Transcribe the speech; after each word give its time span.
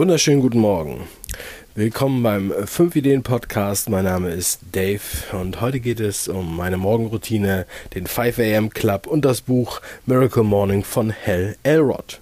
wunderschönen 0.00 0.40
guten 0.40 0.60
Morgen. 0.60 1.06
Willkommen 1.74 2.22
beim 2.22 2.54
5 2.64 2.96
Ideen 2.96 3.22
Podcast. 3.22 3.90
Mein 3.90 4.04
Name 4.04 4.30
ist 4.30 4.60
Dave 4.72 5.02
und 5.32 5.60
heute 5.60 5.78
geht 5.78 6.00
es 6.00 6.26
um 6.26 6.56
meine 6.56 6.78
Morgenroutine, 6.78 7.66
den 7.94 8.06
5 8.06 8.38
AM 8.38 8.70
Club 8.70 9.06
und 9.06 9.26
das 9.26 9.42
Buch 9.42 9.82
Miracle 10.06 10.42
Morning 10.42 10.84
von 10.84 11.12
Hal 11.12 11.54
Elrod. 11.64 12.18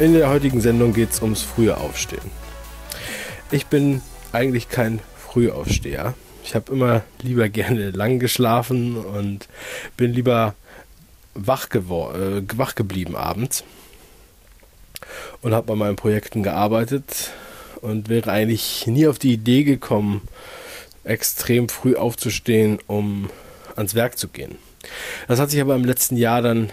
In 0.00 0.14
der 0.14 0.30
heutigen 0.30 0.60
Sendung 0.60 0.92
geht 0.94 1.12
es 1.12 1.22
ums 1.22 1.42
frühe 1.42 1.76
Aufstehen. 1.76 2.32
Ich 3.52 3.66
bin 3.66 4.02
eigentlich 4.32 4.68
kein 4.68 4.98
Frühaufsteher. 5.16 6.14
Ich 6.44 6.54
habe 6.54 6.70
immer 6.72 7.02
lieber 7.22 7.48
gerne 7.48 7.90
lang 7.90 8.18
geschlafen 8.18 8.96
und 8.96 9.48
bin 9.96 10.12
lieber 10.12 10.54
wach, 11.32 11.68
äh, 11.72 12.42
wach 12.54 12.74
geblieben 12.74 13.16
abends 13.16 13.64
und 15.40 15.54
habe 15.54 15.72
an 15.72 15.78
meinen 15.78 15.96
Projekten 15.96 16.42
gearbeitet 16.42 17.32
und 17.80 18.10
wäre 18.10 18.30
eigentlich 18.30 18.86
nie 18.86 19.08
auf 19.08 19.18
die 19.18 19.32
Idee 19.32 19.64
gekommen, 19.64 20.22
extrem 21.02 21.70
früh 21.70 21.96
aufzustehen, 21.96 22.78
um 22.86 23.30
ans 23.74 23.94
Werk 23.94 24.18
zu 24.18 24.28
gehen. 24.28 24.56
Das 25.28 25.40
hat 25.40 25.50
sich 25.50 25.62
aber 25.62 25.74
im 25.74 25.84
letzten 25.84 26.16
Jahr 26.16 26.42
dann 26.42 26.70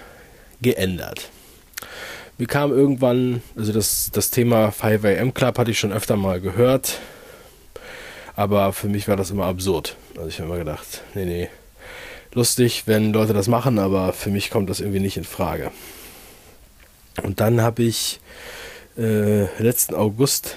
geändert. 0.62 1.30
Mir 2.38 2.48
kam 2.48 2.72
irgendwann, 2.72 3.42
also 3.56 3.72
das, 3.72 4.10
das 4.12 4.32
Thema 4.32 4.70
5am 4.70 5.32
Club 5.32 5.58
hatte 5.58 5.72
ich 5.72 5.80
schon 5.80 5.94
öfter 5.94 6.18
mal 6.18 6.42
gehört, 6.42 7.00
aber 8.36 8.74
für 8.74 8.88
mich 8.88 9.08
war 9.08 9.18
das 9.18 9.32
immer 9.32 9.46
absurd. 9.46 9.96
Also 10.16 10.30
ich 10.30 10.40
habe 10.40 10.50
immer 10.50 10.60
gedacht, 10.60 11.02
nee, 11.14 11.26
nee, 11.26 11.50
lustig, 12.34 12.84
wenn 12.86 13.14
Leute 13.14 13.34
das 13.34 13.48
machen, 13.48 13.80
aber 13.80 14.14
für 14.14 14.30
mich 14.30 14.50
kommt 14.50 14.70
das 14.70 14.80
irgendwie 14.80 15.00
nicht 15.00 15.18
in 15.18 15.24
Frage. 15.24 15.72
Und 17.24 17.40
dann 17.40 17.62
habe 17.62 17.84
ich 17.84 18.20
äh, 18.98 19.46
letzten 19.62 19.96
August 19.96 20.56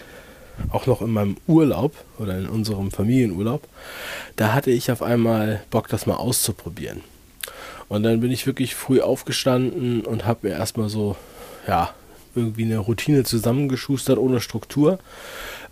auch 0.70 0.86
noch 0.86 1.02
in 1.02 1.10
meinem 1.10 1.36
Urlaub 1.46 1.94
oder 2.18 2.38
in 2.38 2.48
unserem 2.48 2.90
Familienurlaub, 2.90 3.66
da 4.36 4.52
hatte 4.52 4.70
ich 4.70 4.90
auf 4.90 5.02
einmal 5.02 5.62
Bock, 5.70 5.88
das 5.88 6.06
mal 6.06 6.16
auszuprobieren. 6.16 7.02
Und 7.88 8.02
dann 8.02 8.20
bin 8.20 8.30
ich 8.30 8.46
wirklich 8.46 8.74
früh 8.74 9.00
aufgestanden 9.00 10.02
und 10.02 10.24
habe 10.24 10.48
mir 10.48 10.54
erstmal 10.54 10.88
so 10.88 11.16
ja, 11.66 11.90
irgendwie 12.34 12.64
eine 12.64 12.78
Routine 12.78 13.24
zusammengeschustert 13.24 14.18
ohne 14.18 14.40
Struktur 14.40 14.98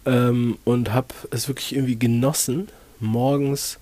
ähm, 0.06 0.58
und 0.64 0.92
habe 0.92 1.14
es 1.30 1.48
wirklich 1.48 1.74
irgendwie 1.74 1.98
genossen, 1.98 2.68
morgens 3.00 3.78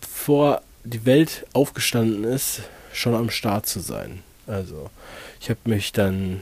vor 0.00 0.62
die 0.84 1.04
Welt 1.04 1.46
aufgestanden 1.52 2.24
ist, 2.24 2.62
schon 2.92 3.14
am 3.14 3.30
Start 3.30 3.66
zu 3.66 3.80
sein. 3.80 4.22
Also 4.46 4.90
ich 5.40 5.50
habe 5.50 5.60
mich 5.64 5.92
dann 5.92 6.40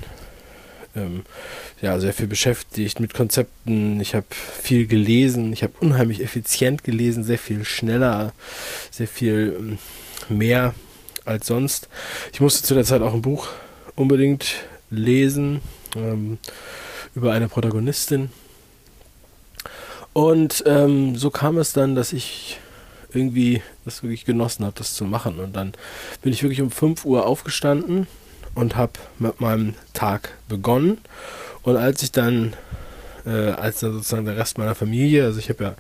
ähm, 0.95 1.25
ja 1.83 1.99
sehr 2.01 2.13
viel 2.13 2.27
beschäftigt 2.27 3.01
mit 3.01 3.15
Konzepten. 3.15 4.01
Ich 4.01 4.15
habe 4.15 4.27
viel 4.31 4.87
gelesen. 4.87 5.53
Ich 5.53 5.63
habe 5.63 5.75
unheimlich 5.81 6.23
effizient 6.23 6.85
gelesen, 6.85 7.25
sehr 7.25 7.39
viel 7.39 7.65
schneller, 7.65 8.33
sehr 8.91 9.09
viel 9.09 9.57
ähm, 9.59 9.79
mehr 10.29 10.75
als 11.25 11.47
sonst. 11.49 11.89
Ich 12.33 12.41
musste 12.41 12.63
zu 12.63 12.75
der 12.75 12.85
Zeit 12.85 13.03
auch 13.03 13.15
ein 13.15 13.23
Buch 13.23 13.49
unbedingt 13.97 14.65
lesen 14.91 15.61
ähm, 15.97 16.39
über 17.15 17.33
eine 17.33 17.49
Protagonistin. 17.49 18.31
Und 20.17 20.65
ähm, 20.65 21.15
so 21.15 21.29
kam 21.29 21.59
es 21.59 21.75
dann, 21.75 21.95
dass 21.95 22.15
ich 22.15 22.59
irgendwie 23.13 23.61
das 23.85 24.03
wirklich 24.03 24.25
genossen 24.25 24.65
habe, 24.65 24.75
das 24.79 24.95
zu 24.95 25.05
machen. 25.05 25.39
Und 25.39 25.55
dann 25.55 25.75
bin 26.23 26.33
ich 26.33 26.43
wirklich 26.43 26.63
um 26.63 26.71
5 26.71 27.05
Uhr 27.05 27.27
aufgestanden 27.27 28.07
und 28.55 28.77
habe 28.77 28.95
mit 29.19 29.43
meinem 29.43 29.75
Tag 29.93 30.31
begonnen. 30.49 30.97
Und 31.65 31.77
als 31.77 32.03
ich 32.03 32.13
dann, 32.13 32.55
äh, 33.27 33.51
als 33.51 33.81
dann 33.81 33.93
sozusagen 33.93 34.25
der 34.25 34.39
Rest 34.39 34.57
meiner 34.57 34.75
Familie, 34.75 35.27
also 35.27 35.39
ich 35.39 35.51
habe 35.51 35.65
ja 35.65 35.69
eine 35.69 35.77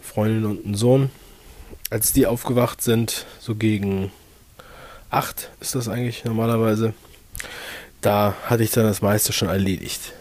Freundin 0.00 0.46
und 0.46 0.64
einen 0.64 0.74
Sohn, 0.74 1.10
als 1.90 2.14
die 2.14 2.26
aufgewacht 2.26 2.80
sind, 2.80 3.26
so 3.38 3.54
gegen 3.54 4.10
8 5.10 5.50
ist 5.60 5.74
das 5.74 5.88
eigentlich 5.88 6.24
normalerweise, 6.24 6.94
da 8.00 8.34
hatte 8.46 8.62
ich 8.62 8.70
dann 8.70 8.84
das 8.84 9.02
meiste 9.02 9.34
schon 9.34 9.48
erledigt. 9.48 10.14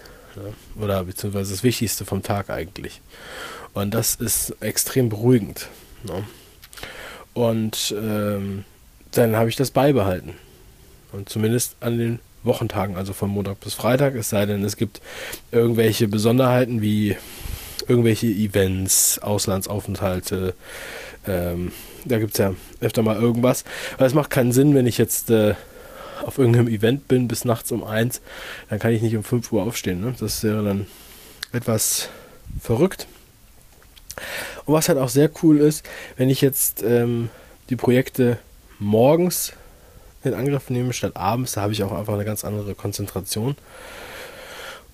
Oder 0.80 1.04
beziehungsweise 1.04 1.52
das 1.52 1.64
Wichtigste 1.64 2.06
vom 2.06 2.24
Tag 2.24 2.50
eigentlich. 2.50 3.02
Und 3.74 3.94
das 3.94 4.16
ist 4.16 4.56
extrem 4.60 5.10
beruhigend. 5.10 5.68
Ne? 6.04 6.24
Und 7.34 7.96
ähm, 7.98 8.66
dann 9.12 9.36
habe 9.36 9.50
ich 9.50 9.56
das 9.56 9.72
beibehalten. 9.72 10.34
Und 11.12 11.30
zumindest 11.30 11.76
an 11.80 11.98
den 11.98 12.20
Wochentagen, 12.44 12.96
also 12.96 13.14
von 13.14 13.30
Montag 13.30 13.60
bis 13.60 13.74
Freitag, 13.74 14.16
es 14.16 14.30
sei 14.30 14.46
denn, 14.46 14.64
es 14.64 14.78
gibt 14.78 15.02
irgendwelche 15.52 16.08
Besonderheiten 16.08 16.82
wie 16.82 17.16
irgendwelche 17.88 18.28
Events, 18.28 19.20
Auslandsaufenthalte. 19.20 20.54
Ähm, 21.28 21.72
da 22.06 22.20
gibt 22.20 22.34
es 22.34 22.38
ja 22.40 22.54
öfter 22.82 23.02
mal 23.02 23.22
irgendwas. 23.22 23.64
Aber 23.96 24.06
es 24.06 24.14
macht 24.14 24.30
keinen 24.30 24.52
Sinn, 24.52 24.76
wenn 24.76 24.88
ich 24.88 24.98
jetzt 24.98 25.30
äh, 25.30 25.56
auf 26.24 26.38
irgendeinem 26.38 26.68
Event 26.68 27.08
bin 27.08 27.28
bis 27.28 27.46
nachts 27.46 27.72
um 27.72 27.84
eins, 27.84 28.22
dann 28.70 28.80
kann 28.80 28.92
ich 28.92 29.02
nicht 29.02 29.16
um 29.16 29.24
5 29.24 29.52
Uhr 29.52 29.64
aufstehen. 29.64 30.02
Ne? 30.02 30.16
Das 30.20 30.44
wäre 30.44 30.64
dann 30.64 30.88
etwas 31.52 32.10
verrückt. 32.62 33.08
Und 34.66 34.74
was 34.74 34.90
halt 34.90 34.98
auch 34.98 35.10
sehr 35.10 35.30
cool 35.44 35.60
ist, 35.60 35.86
wenn 36.18 36.30
ich 36.30 36.42
jetzt 36.42 36.84
ähm, 36.84 37.30
die 37.70 37.76
Projekte 37.76 38.38
morgens 38.80 39.54
in 40.24 40.34
Angriff 40.34 40.70
nehme 40.70 40.94
statt 40.94 41.16
abends, 41.16 41.54
da 41.54 41.62
habe 41.62 41.74
ich 41.74 41.84
auch 41.84 41.92
einfach 41.92 42.14
eine 42.14 42.26
ganz 42.26 42.44
andere 42.44 42.76
Konzentration. 42.76 43.56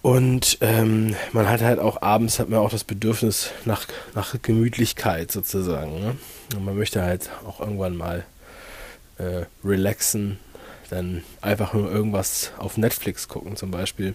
Und 0.01 0.57
ähm, 0.59 1.15
man 1.31 1.49
hat 1.49 1.61
halt 1.61 1.79
auch 1.79 2.01
abends 2.01 2.37
hat 2.37 2.49
man 2.49 2.59
auch 2.59 2.69
das 2.69 2.83
Bedürfnis 2.83 3.51
nach, 3.63 3.87
nach 4.13 4.35
Gemütlichkeit 4.41 5.31
sozusagen. 5.31 6.01
Ne? 6.01 6.17
Und 6.55 6.65
man 6.65 6.77
möchte 6.77 7.01
halt 7.01 7.29
auch 7.47 7.61
irgendwann 7.61 7.95
mal 7.95 8.25
äh, 9.17 9.43
relaxen, 9.63 10.39
dann 10.93 11.23
einfach 11.41 11.73
nur 11.73 11.91
irgendwas 11.91 12.51
auf 12.57 12.77
Netflix 12.77 13.27
gucken 13.27 13.55
zum 13.55 13.71
Beispiel. 13.71 14.13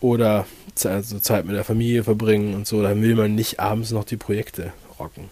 Oder 0.00 0.46
also 0.84 1.18
Zeit 1.18 1.44
mit 1.44 1.56
der 1.56 1.64
Familie 1.64 2.04
verbringen 2.04 2.54
und 2.54 2.66
so, 2.66 2.82
dann 2.82 3.02
will 3.02 3.14
man 3.14 3.34
nicht 3.34 3.58
abends 3.58 3.90
noch 3.90 4.04
die 4.04 4.16
Projekte 4.16 4.72
rocken. 4.98 5.28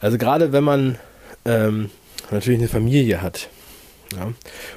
Also 0.00 0.18
gerade 0.18 0.52
wenn 0.52 0.64
man 0.64 0.98
ähm, 1.44 1.90
natürlich 2.30 2.58
eine 2.60 2.68
Familie 2.68 3.22
hat 3.22 3.48
ja, 4.14 4.32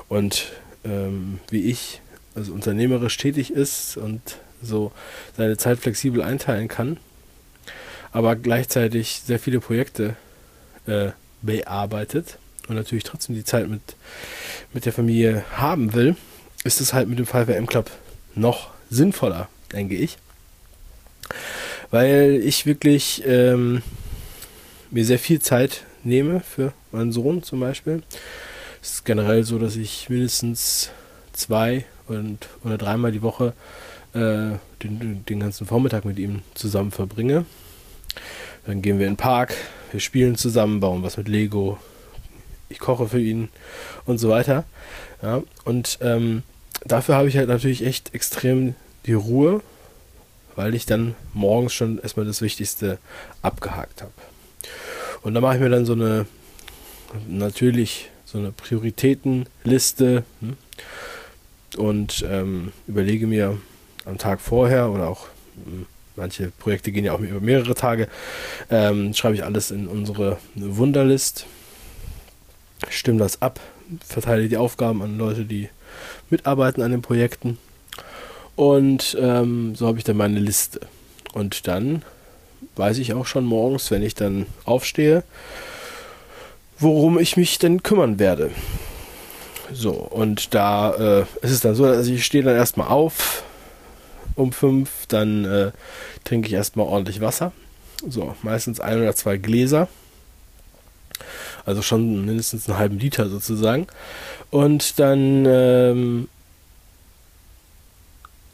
und 0.08 0.52
ähm, 0.84 1.40
wie 1.50 1.64
ich, 1.64 2.02
also 2.36 2.54
unternehmerisch 2.54 3.18
tätig 3.18 3.52
ist 3.52 3.98
und 3.98 4.22
so 4.62 4.92
seine 5.36 5.58
Zeit 5.58 5.80
flexibel 5.80 6.22
einteilen 6.22 6.68
kann, 6.68 6.98
aber 8.12 8.36
gleichzeitig 8.36 9.22
sehr 9.26 9.40
viele 9.40 9.59
Projekte 9.59 10.16
äh, 10.88 11.09
bearbeitet 11.42 12.38
und 12.68 12.76
natürlich 12.76 13.04
trotzdem 13.04 13.36
die 13.36 13.44
Zeit 13.44 13.68
mit, 13.68 13.82
mit 14.78 14.86
der 14.86 14.94
Familie 14.94 15.44
haben 15.54 15.96
will, 15.96 16.16
ist 16.64 16.82
es 16.82 16.94
halt 16.94 17.10
mit 17.10 17.18
dem 17.18 17.26
5M 17.26 17.66
Club 17.66 17.90
noch 18.36 18.70
sinnvoller, 18.92 19.50
denke 19.74 19.96
ich. 19.96 20.20
Weil 21.90 22.40
ich 22.44 22.68
wirklich 22.68 23.24
ähm, 23.26 23.82
mir 24.92 25.04
sehr 25.04 25.18
viel 25.18 25.42
Zeit 25.42 25.84
nehme 26.04 26.42
für 26.42 26.74
meinen 26.92 27.12
Sohn 27.12 27.42
zum 27.42 27.60
Beispiel. 27.60 28.04
Es 28.80 28.92
ist 28.92 29.06
generell 29.06 29.44
so, 29.44 29.58
dass 29.58 29.76
ich 29.78 30.12
mindestens 30.12 30.92
zwei 31.34 31.86
und, 32.06 32.48
oder 32.64 32.78
dreimal 32.78 33.12
die 33.12 33.24
Woche 33.24 33.54
äh, 34.14 34.59
den, 34.84 35.26
den 35.28 35.40
ganzen 35.40 35.66
Vormittag 35.66 36.06
mit 36.06 36.20
ihm 36.20 36.44
zusammen 36.54 36.92
verbringe. 36.92 37.46
Dann 38.68 38.84
gehen 38.84 39.00
wir 39.00 39.08
in 39.08 39.14
den 39.14 39.18
Park, 39.18 39.56
wir 39.90 40.02
spielen 40.02 40.36
zusammen, 40.36 40.82
bauen 40.82 41.02
was 41.02 41.18
mit 41.18 41.30
Lego, 41.30 41.80
ich 42.69 42.79
koche 42.79 43.08
für 43.08 43.19
ihn 43.19 43.49
und 44.05 44.17
so 44.17 44.29
weiter. 44.29 44.66
Ja, 45.22 45.43
und 45.66 45.99
ähm, 46.02 46.43
dafür 46.85 47.16
habe 47.16 47.28
ich 47.28 47.37
halt 47.37 47.49
natürlich 47.49 47.85
echt 47.85 48.14
extrem 48.14 48.75
die 49.05 49.14
Ruhe, 49.14 49.61
weil 50.55 50.75
ich 50.75 50.85
dann 50.85 51.16
morgens 51.34 51.73
schon 51.73 51.99
erstmal 51.99 52.25
das 52.25 52.41
Wichtigste 52.41 52.97
abgehakt 53.41 54.02
habe. 54.02 54.11
Und 55.22 55.34
da 55.34 55.41
mache 55.41 55.55
ich 55.55 55.61
mir 55.61 55.69
dann 55.69 55.85
so 55.85 55.93
eine, 55.93 56.25
natürlich 57.28 58.09
so 58.25 58.37
eine 58.37 58.52
Prioritätenliste 58.52 60.23
hm, 60.41 60.58
und 61.78 62.25
ähm, 62.29 62.72
überlege 62.87 63.28
mir 63.28 63.58
am 64.05 64.17
Tag 64.17 64.41
vorher 64.41 64.90
oder 64.90 65.08
auch 65.08 65.28
hm, 65.66 65.85
manche 66.16 66.52
Projekte 66.59 66.91
gehen 66.91 67.05
ja 67.05 67.13
auch 67.13 67.20
über 67.20 67.40
mehrere 67.40 67.75
Tage, 67.75 68.08
ähm, 68.70 69.13
schreibe 69.13 69.35
ich 69.35 69.43
alles 69.43 69.72
in 69.72 69.87
unsere 69.87 70.37
Wunderlist 70.55 71.46
stimme 72.90 73.20
das 73.20 73.41
ab, 73.41 73.59
verteile 74.06 74.47
die 74.50 74.58
Aufgaben 74.58 75.02
an 75.02 75.18
Leute, 75.18 75.46
die 75.46 75.70
mitarbeiten 76.29 76.82
an 76.82 76.91
den 76.91 77.02
Projekten. 77.02 77.58
Und 78.56 79.16
ähm, 79.20 79.76
so 79.76 79.88
habe 79.88 79.97
ich 79.97 80.03
dann 80.03 80.18
meine 80.18 80.40
Liste. 80.40 80.82
Und 81.34 81.68
dann 81.68 82.03
weiß 82.76 82.97
ich 82.97 83.14
auch 83.14 83.26
schon 83.26 83.46
morgens, 83.46 83.91
wenn 83.91 84.03
ich 84.03 84.16
dann 84.16 84.46
aufstehe, 84.66 85.24
worum 86.79 87.20
ich 87.20 87.38
mich 87.38 87.59
denn 87.59 87.84
kümmern 87.84 88.20
werde. 88.20 88.52
So, 89.73 89.91
und 89.91 90.53
da 90.53 90.94
äh, 90.94 91.22
ist 91.41 91.52
es 91.52 91.59
dann 91.59 91.76
so, 91.76 91.85
also 91.85 92.12
ich 92.12 92.26
stehe 92.26 92.44
dann 92.44 92.56
erstmal 92.56 92.88
auf 92.88 93.44
um 94.35 94.52
fünf, 94.52 95.08
dann 95.08 95.46
äh, 95.46 95.72
trinke 96.23 96.47
ich 96.47 96.53
erstmal 96.53 96.85
ordentlich 96.85 97.22
Wasser. 97.22 97.52
So, 98.08 98.35
meistens 98.44 98.80
ein 98.80 99.00
oder 99.02 99.16
zwei 99.16 99.38
Gläser. 99.38 99.88
Also 101.67 101.81
schon 101.81 102.25
mindestens 102.25 102.69
einen 102.69 102.79
halben 102.79 102.97
Liter 102.97 103.28
sozusagen. 103.28 103.87
Und 104.52 104.99
dann 104.99 105.46
ähm, 105.46 106.29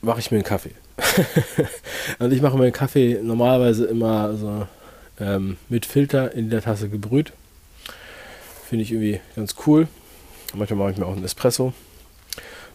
mache 0.01 0.19
ich 0.19 0.31
mir 0.31 0.37
einen 0.37 0.43
Kaffee. 0.43 0.71
und 2.19 2.33
ich 2.33 2.41
mache 2.41 2.57
mir 2.57 2.63
einen 2.63 2.73
Kaffee 2.73 3.19
normalerweise 3.21 3.85
immer 3.85 4.35
so 4.35 4.67
ähm, 5.19 5.57
mit 5.69 5.85
Filter 5.85 6.33
in 6.33 6.49
der 6.49 6.63
Tasse 6.63 6.89
gebrüht. 6.89 7.33
Finde 8.67 8.81
ich 8.81 8.91
irgendwie 8.91 9.21
ganz 9.35 9.53
cool. 9.67 9.87
Manchmal 10.55 10.79
mache 10.79 10.91
ich 10.93 10.97
mir 10.97 11.05
auch 11.05 11.15
einen 11.15 11.23
Espresso. 11.23 11.71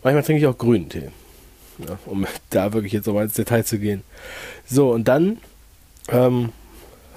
Manchmal 0.05 0.23
trinke 0.23 0.41
ich 0.41 0.47
auch 0.47 0.57
grünen 0.57 0.89
Tee. 0.89 1.11
Ja, 1.79 1.99
um 2.07 2.29
da 2.51 2.73
wirklich 2.73 2.93
jetzt 2.93 3.07
nochmal 3.07 3.25
ins 3.25 3.35
Detail 3.35 3.65
zu 3.65 3.81
gehen. 3.81 4.05
So, 4.65 4.93
und 4.93 5.09
dann, 5.09 5.39
ähm, 6.11 6.51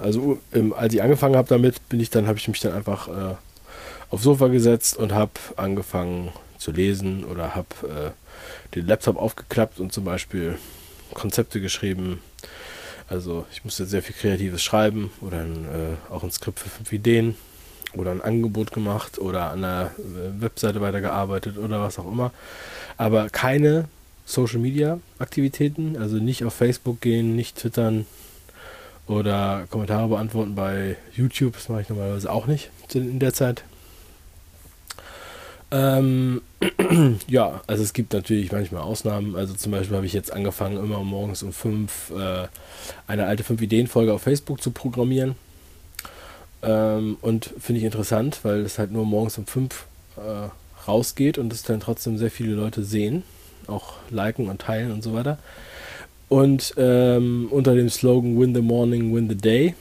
also 0.01 0.39
ähm, 0.53 0.73
als 0.73 0.93
ich 0.93 1.01
angefangen 1.01 1.35
habe 1.35 1.47
damit, 1.47 1.87
bin 1.89 1.99
ich 1.99 2.09
dann, 2.09 2.27
habe 2.27 2.37
ich 2.37 2.47
mich 2.47 2.59
dann 2.59 2.73
einfach 2.73 3.07
äh, 3.07 3.35
aufs 4.09 4.23
Sofa 4.23 4.47
gesetzt 4.47 4.97
und 4.97 5.13
habe 5.13 5.31
angefangen 5.55 6.31
zu 6.57 6.71
lesen 6.71 7.23
oder 7.23 7.55
habe 7.55 7.67
äh, 7.83 8.75
den 8.75 8.87
Laptop 8.87 9.17
aufgeklappt 9.17 9.79
und 9.79 9.93
zum 9.93 10.03
Beispiel 10.03 10.57
Konzepte 11.13 11.61
geschrieben. 11.61 12.21
Also 13.07 13.45
ich 13.51 13.63
musste 13.63 13.85
sehr 13.85 14.01
viel 14.01 14.15
Kreatives 14.15 14.63
schreiben 14.63 15.11
oder 15.21 15.39
ein, 15.39 15.65
äh, 15.65 16.13
auch 16.13 16.23
ein 16.23 16.31
Skript 16.31 16.59
für 16.59 16.69
fünf 16.69 16.91
Ideen 16.93 17.35
oder 17.93 18.11
ein 18.11 18.21
Angebot 18.21 18.71
gemacht 18.71 19.19
oder 19.19 19.51
an 19.51 19.61
der 19.61 19.91
äh, 19.97 20.41
Webseite 20.41 20.81
weitergearbeitet 20.81 21.57
oder 21.57 21.81
was 21.81 21.99
auch 21.99 22.09
immer. 22.09 22.31
Aber 22.97 23.29
keine 23.29 23.85
Social 24.25 24.59
Media 24.59 24.99
Aktivitäten, 25.19 25.97
also 25.97 26.17
nicht 26.17 26.45
auf 26.45 26.53
Facebook 26.53 27.01
gehen, 27.01 27.35
nicht 27.35 27.57
twittern 27.57 28.05
oder 29.07 29.67
Kommentare 29.69 30.07
beantworten 30.07 30.55
bei 30.55 30.97
YouTube, 31.13 31.53
das 31.53 31.69
mache 31.69 31.81
ich 31.81 31.89
normalerweise 31.89 32.31
auch 32.31 32.45
nicht 32.45 32.69
in 32.93 33.19
der 33.19 33.33
Zeit. 33.33 33.63
Ähm, 35.71 36.41
ja, 37.27 37.61
also 37.65 37.81
es 37.81 37.93
gibt 37.93 38.13
natürlich 38.13 38.51
manchmal 38.51 38.81
Ausnahmen. 38.81 39.35
Also 39.35 39.53
zum 39.53 39.71
Beispiel 39.71 39.95
habe 39.95 40.05
ich 40.05 40.13
jetzt 40.13 40.33
angefangen, 40.33 40.77
immer 40.77 40.99
morgens 40.99 41.43
um 41.43 41.53
fünf 41.53 42.11
äh, 42.11 42.47
eine 43.07 43.25
alte 43.25 43.43
5-Ideen-Folge 43.43 44.13
auf 44.13 44.21
Facebook 44.21 44.61
zu 44.61 44.71
programmieren. 44.71 45.35
Ähm, 46.61 47.17
und 47.21 47.53
finde 47.59 47.79
ich 47.79 47.85
interessant, 47.85 48.39
weil 48.43 48.61
es 48.61 48.77
halt 48.77 48.91
nur 48.91 49.05
morgens 49.05 49.37
um 49.37 49.47
fünf 49.47 49.85
äh, 50.17 50.49
rausgeht 50.87 51.37
und 51.37 51.53
es 51.53 51.63
dann 51.63 51.79
trotzdem 51.79 52.17
sehr 52.17 52.31
viele 52.31 52.53
Leute 52.53 52.83
sehen, 52.83 53.23
auch 53.67 53.93
liken 54.09 54.49
und 54.49 54.61
teilen 54.61 54.91
und 54.91 55.03
so 55.03 55.13
weiter. 55.13 55.39
Und 56.31 56.75
ähm, 56.77 57.49
unter 57.49 57.75
dem 57.75 57.89
Slogan 57.89 58.39
Win 58.39 58.55
the 58.55 58.61
Morning, 58.61 59.13
Win 59.13 59.27
the 59.27 59.35
Day. 59.35 59.75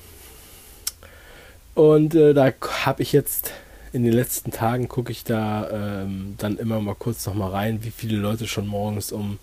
Und 1.75 2.17
äh, 2.17 2.35
da 2.35 2.53
habe 2.85 3.03
ich 3.03 3.13
jetzt 3.13 3.53
in 3.93 4.03
den 4.03 4.13
letzten 4.13 4.51
Tagen 4.51 4.89
gucke 4.89 5.13
ich 5.13 5.23
da 5.23 6.03
ähm, 6.03 6.35
dann 6.39 6.59
immer 6.59 6.81
mal 6.81 6.97
kurz 6.97 7.25
noch 7.27 7.35
mal 7.35 7.51
rein, 7.51 7.85
wie 7.85 7.93
viele 7.93 8.17
Leute 8.17 8.49
schon 8.49 8.67
morgens 8.67 9.13
um 9.13 9.39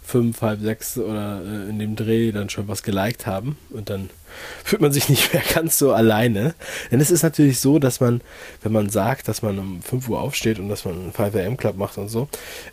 fünf, 0.00 0.42
halb 0.42 0.60
sechs 0.60 0.96
oder 0.96 1.42
äh, 1.44 1.70
in 1.70 1.80
dem 1.80 1.96
Dreh 1.96 2.30
dann 2.30 2.48
schon 2.48 2.68
was 2.68 2.84
geliked 2.84 3.26
haben 3.26 3.58
und 3.70 3.90
dann 3.90 4.08
fühlt 4.64 4.80
man 4.80 4.92
sich 4.92 5.08
nicht 5.08 5.34
mehr 5.34 5.42
ganz 5.54 5.76
so 5.76 5.92
alleine. 5.92 6.54
Denn 6.92 7.00
es 7.00 7.10
ist 7.10 7.24
natürlich 7.24 7.58
so, 7.58 7.80
dass 7.80 7.98
man, 7.98 8.20
wenn 8.62 8.70
man 8.70 8.90
sagt, 8.90 9.26
dass 9.26 9.42
man 9.42 9.58
um 9.58 9.82
5 9.82 10.08
Uhr 10.08 10.20
aufsteht 10.20 10.60
und 10.60 10.68
dass 10.68 10.84
man 10.84 10.94
einen 10.94 11.12
5am 11.12 11.56
Club 11.56 11.76
macht 11.76 11.98
und 11.98 12.10
so, 12.10 12.28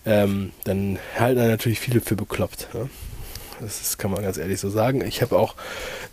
ähm, 0.06 0.52
dann 0.66 1.00
halten 1.18 1.40
da 1.40 1.48
natürlich 1.48 1.80
viele 1.80 2.00
für 2.00 2.16
bekloppt. 2.16 2.68
Ja? 2.76 2.88
Das 3.62 3.82
ist, 3.82 3.98
kann 3.98 4.12
man 4.12 4.24
ganz 4.24 4.38
ehrlich 4.38 4.60
so 4.60 4.70
sagen. 4.70 5.06
Ich 5.06 5.22
habe 5.22 5.38
auch 5.38 5.56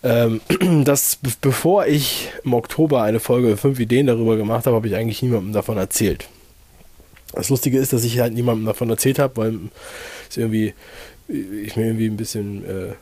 ähm, 0.03 0.41
das, 0.85 1.19
bevor 1.41 1.87
ich 1.87 2.31
im 2.45 2.55
Oktober 2.55 3.03
eine 3.03 3.21
Folge 3.21 3.57
fünf 3.57 3.81
Ideen 3.81 4.07
darüber 4.07 4.37
gemacht 4.37 4.67
habe, 4.67 4.77
habe 4.77 4.89
ich 4.89 4.95
eigentlich 4.95 5.23
niemandem 5.23 5.53
davon 5.53 5.79
erzählt. 5.79 6.29
Das 7.33 7.49
Lustige 7.51 7.79
ist, 7.79 7.93
dass 7.93 8.05
ich 8.05 8.21
halt 8.21 8.35
niemandem 8.35 8.67
davon 8.67 8.91
erzählt 8.91 9.19
habe, 9.19 9.37
weil 9.37 9.59
es 10.29 10.37
irgendwie, 10.37 10.75
ich 11.29 11.77
mir 11.77 11.87
irgendwie 11.87 12.07
ein 12.07 12.17
bisschen, 12.17 12.65
äh, 12.65 12.95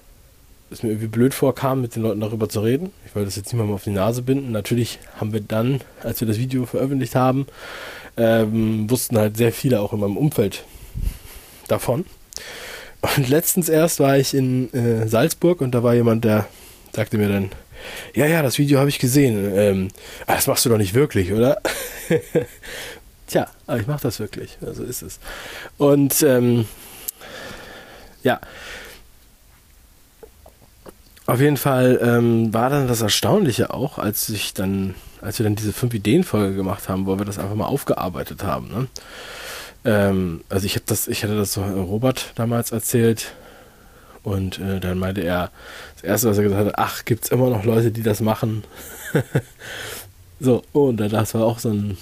es 0.71 0.83
mir 0.83 0.91
irgendwie 0.91 1.09
blöd 1.09 1.33
vorkam, 1.33 1.81
mit 1.81 1.95
den 1.95 2.03
Leuten 2.03 2.21
darüber 2.21 2.49
zu 2.49 2.61
reden. 2.61 2.93
Ich 3.07 3.15
wollte 3.15 3.27
das 3.27 3.37
jetzt 3.37 3.53
niemandem 3.53 3.75
auf 3.75 3.85
die 3.85 3.91
Nase 3.91 4.23
binden. 4.23 4.51
Natürlich 4.51 4.99
haben 5.17 5.33
wir 5.33 5.41
dann, 5.41 5.81
als 6.03 6.21
wir 6.21 6.29
das 6.29 6.39
Video 6.39 6.67
veröffentlicht 6.67 7.15
haben, 7.15 7.47
ähm, 8.17 8.91
wussten 8.91 9.17
halt 9.19 9.37
sehr 9.37 9.53
viele 9.53 9.81
auch 9.81 9.93
in 9.93 10.01
meinem 10.01 10.17
Umfeld 10.17 10.65
davon. 11.69 12.05
Und 13.01 13.29
letztens 13.29 13.69
erst 13.69 14.01
war 14.01 14.17
ich 14.17 14.35
in 14.35 14.73
äh, 14.73 15.07
Salzburg 15.07 15.61
und 15.61 15.73
da 15.73 15.83
war 15.83 15.95
jemand, 15.95 16.25
der 16.25 16.47
sagte 16.93 17.19
mir 17.19 17.29
dann, 17.29 17.51
ja, 18.15 18.27
ja, 18.27 18.43
das 18.43 18.59
Video 18.59 18.79
habe 18.79 18.89
ich 18.89 18.99
gesehen. 18.99 19.53
Ähm, 19.55 19.89
ah, 20.27 20.35
das 20.35 20.47
machst 20.47 20.65
du 20.65 20.71
doch 20.71 20.79
nicht 20.79 20.95
wirklich, 20.95 21.33
oder? 21.33 21.59
Tja, 23.27 23.49
aber 23.67 23.81
ich 23.81 23.87
mache 23.87 24.03
das 24.03 24.19
wirklich. 24.19 24.59
Also 24.65 24.83
ist 24.83 25.03
es. 25.03 25.19
Und 25.79 26.23
ähm, 26.23 26.67
ja, 28.23 28.41
auf 31.27 31.41
jeden 31.41 31.57
Fall 31.57 31.99
ähm, 32.03 32.55
war 32.55 32.71
dann 32.71 32.87
das 32.87 33.03
Erstaunliche 33.03 33.75
auch, 33.75 33.99
als 33.99 34.29
ich 34.29 34.55
dann, 34.55 34.95
als 35.21 35.39
wir 35.39 35.45
dann 35.45 35.57
diese 35.57 35.73
fünf 35.73 35.93
Ideen 35.93 36.23
Folge 36.23 36.55
gemacht 36.55 36.89
haben, 36.89 37.07
wo 37.07 37.19
wir 37.19 37.25
das 37.25 37.39
einfach 37.39 37.57
mal 37.57 37.67
aufgearbeitet 37.67 38.45
haben. 38.45 38.69
Ne? 38.69 38.87
Ähm, 39.87 40.43
also 40.49 40.67
ich 40.67 40.75
habe 40.75 40.85
das, 40.87 41.09
ich 41.09 41.25
hatte 41.25 41.37
das 41.37 41.55
so 41.55 41.63
Robert 41.63 42.33
damals 42.35 42.73
erzählt 42.73 43.33
und 44.23 44.59
äh, 44.59 44.81
dann 44.81 44.99
meinte 44.99 45.23
er, 45.23 45.51
das 45.95 46.05
erste, 46.05 46.29
was 46.29 46.39
er 46.39 46.45
gesagt 46.45 46.67
hat, 46.67 46.79
ach, 46.79 47.05
gibt 47.05 47.25
es 47.25 47.31
immer 47.31 47.49
noch 47.49 47.65
Leute, 47.65 47.91
die 47.93 48.03
das 48.03 48.21
machen. 48.21 48.65
so, 50.41 50.63
und 50.73 50.99
das 50.99 51.35
war 51.35 51.45
auch 51.45 51.61
so 51.61 51.71
ein 51.71 51.97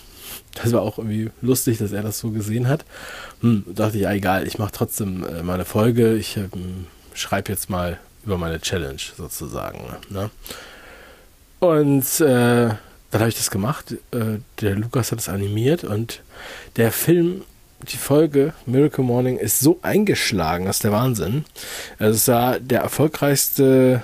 das 0.55 0.73
war 0.73 0.83
auch 0.83 0.99
irgendwie 0.99 1.31
lustig, 1.43 1.79
dass 1.79 1.93
er 1.93 2.03
das 2.03 2.19
so 2.19 2.31
gesehen 2.31 2.69
hat. 2.69 2.85
Hm, 3.41 3.65
dachte 3.75 3.97
ich, 3.97 4.03
ja, 4.05 4.13
egal, 4.13 4.47
ich 4.47 4.59
mache 4.59 4.73
trotzdem 4.73 5.25
äh, 5.25 5.43
meine 5.43 5.65
Folge. 5.65 6.15
Ich 6.15 6.37
äh, 6.37 6.49
schreibe 7.13 7.53
jetzt 7.53 7.71
mal 7.71 7.99
über 8.25 8.39
meine 8.39 8.61
Challenge 8.61 9.01
sozusagen. 9.17 9.81
Ne? 10.11 10.31
Und 11.61 12.21
äh, 12.21 12.69
dann 13.11 13.21
habe 13.21 13.29
ich 13.29 13.37
das 13.37 13.51
gemacht. 13.51 13.97
Äh, 14.13 14.39
der 14.61 14.77
Lukas 14.77 15.13
hat 15.13 15.19
es 15.19 15.29
animiert 15.29 15.85
und 15.85 16.23
der 16.77 16.93
Film, 16.93 17.43
die 17.85 17.97
Folge 17.97 18.53
Miracle 18.67 19.05
Morning 19.05 19.39
ist 19.39 19.61
so 19.61 19.79
eingeschlagen, 19.83 20.67
das 20.67 20.77
ist 20.77 20.85
der 20.85 20.93
Wahnsinn. 20.93 21.45
Also 21.99 22.17
es 22.17 22.29
war 22.29 22.61
der 22.61 22.81
erfolgreichste 22.81 24.03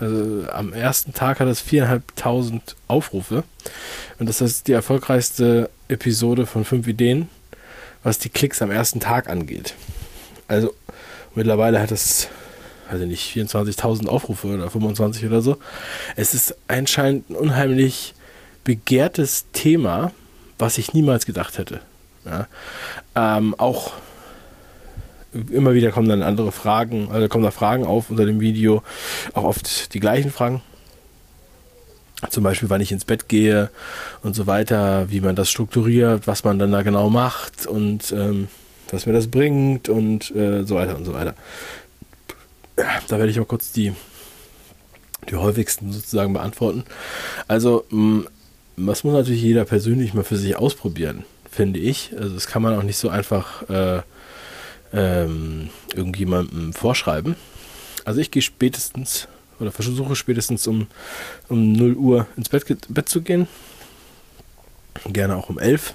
also 0.00 0.50
am 0.50 0.72
ersten 0.72 1.12
Tag 1.12 1.40
hat 1.40 1.48
es 1.48 1.60
viereinhalbtausend 1.60 2.74
Aufrufe. 2.88 3.44
Und 4.18 4.28
das 4.28 4.40
ist 4.40 4.66
die 4.66 4.72
erfolgreichste 4.72 5.68
Episode 5.88 6.46
von 6.46 6.64
fünf 6.64 6.88
Ideen, 6.88 7.28
was 8.02 8.18
die 8.18 8.30
Klicks 8.30 8.62
am 8.62 8.70
ersten 8.70 9.00
Tag 9.00 9.28
angeht. 9.28 9.74
Also 10.48 10.72
mittlerweile 11.34 11.80
hat 11.80 11.92
es, 11.92 12.28
also 12.88 13.04
nicht 13.04 13.36
24.000 13.36 14.08
Aufrufe 14.08 14.48
oder 14.48 14.70
25 14.70 15.26
oder 15.26 15.42
so. 15.42 15.58
Es 16.16 16.32
ist 16.32 16.56
anscheinend 16.66 17.28
ein 17.28 17.36
unheimlich 17.36 18.14
begehrtes 18.64 19.46
Thema, 19.52 20.12
was 20.58 20.78
ich 20.78 20.94
niemals 20.94 21.26
gedacht 21.26 21.58
hätte. 21.58 21.82
Ja. 22.30 22.46
Ähm, 23.16 23.54
auch 23.58 23.92
immer 25.50 25.74
wieder 25.74 25.90
kommen 25.90 26.08
dann 26.08 26.22
andere 26.22 26.52
Fragen, 26.52 27.08
also 27.12 27.28
kommen 27.28 27.44
da 27.44 27.50
Fragen 27.50 27.84
auf 27.84 28.10
unter 28.10 28.26
dem 28.26 28.40
Video, 28.40 28.82
auch 29.32 29.44
oft 29.44 29.94
die 29.94 30.00
gleichen 30.00 30.30
Fragen. 30.30 30.62
Zum 32.28 32.44
Beispiel, 32.44 32.68
wann 32.68 32.82
ich 32.82 32.92
ins 32.92 33.04
Bett 33.06 33.28
gehe 33.28 33.70
und 34.22 34.34
so 34.34 34.46
weiter, 34.46 35.10
wie 35.10 35.20
man 35.20 35.36
das 35.36 35.48
strukturiert, 35.48 36.26
was 36.26 36.44
man 36.44 36.58
dann 36.58 36.72
da 36.72 36.82
genau 36.82 37.08
macht 37.08 37.66
und 37.66 38.12
ähm, 38.12 38.48
was 38.90 39.06
mir 39.06 39.12
das 39.12 39.28
bringt 39.28 39.88
und 39.88 40.30
äh, 40.34 40.64
so 40.64 40.74
weiter 40.74 40.96
und 40.96 41.04
so 41.06 41.14
weiter. 41.14 41.34
Da 43.08 43.18
werde 43.18 43.30
ich 43.30 43.40
auch 43.40 43.48
kurz 43.48 43.72
die, 43.72 43.94
die 45.30 45.36
häufigsten 45.36 45.92
sozusagen 45.92 46.32
beantworten. 46.32 46.84
Also, 47.48 47.84
mh, 47.90 48.24
das 48.76 49.04
muss 49.04 49.14
natürlich 49.14 49.42
jeder 49.42 49.64
persönlich 49.64 50.12
mal 50.12 50.24
für 50.24 50.36
sich 50.36 50.56
ausprobieren, 50.56 51.24
finde 51.50 51.80
ich. 51.80 52.12
Also, 52.16 52.34
das 52.34 52.46
kann 52.46 52.62
man 52.62 52.76
auch 52.78 52.82
nicht 52.82 52.96
so 52.96 53.08
einfach 53.08 53.68
äh, 53.68 54.02
ähm, 54.92 55.70
irgendjemandem 55.94 56.72
vorschreiben. 56.72 57.36
Also 58.04 58.20
ich 58.20 58.30
gehe 58.30 58.42
spätestens 58.42 59.28
oder 59.58 59.72
versuche 59.72 60.16
spätestens 60.16 60.66
um, 60.66 60.86
um 61.48 61.72
0 61.72 61.94
Uhr 61.94 62.26
ins 62.36 62.48
Bett, 62.48 62.64
Bett 62.88 63.08
zu 63.08 63.22
gehen. 63.22 63.46
Gerne 65.06 65.36
auch 65.36 65.48
um 65.48 65.58
11. 65.58 65.94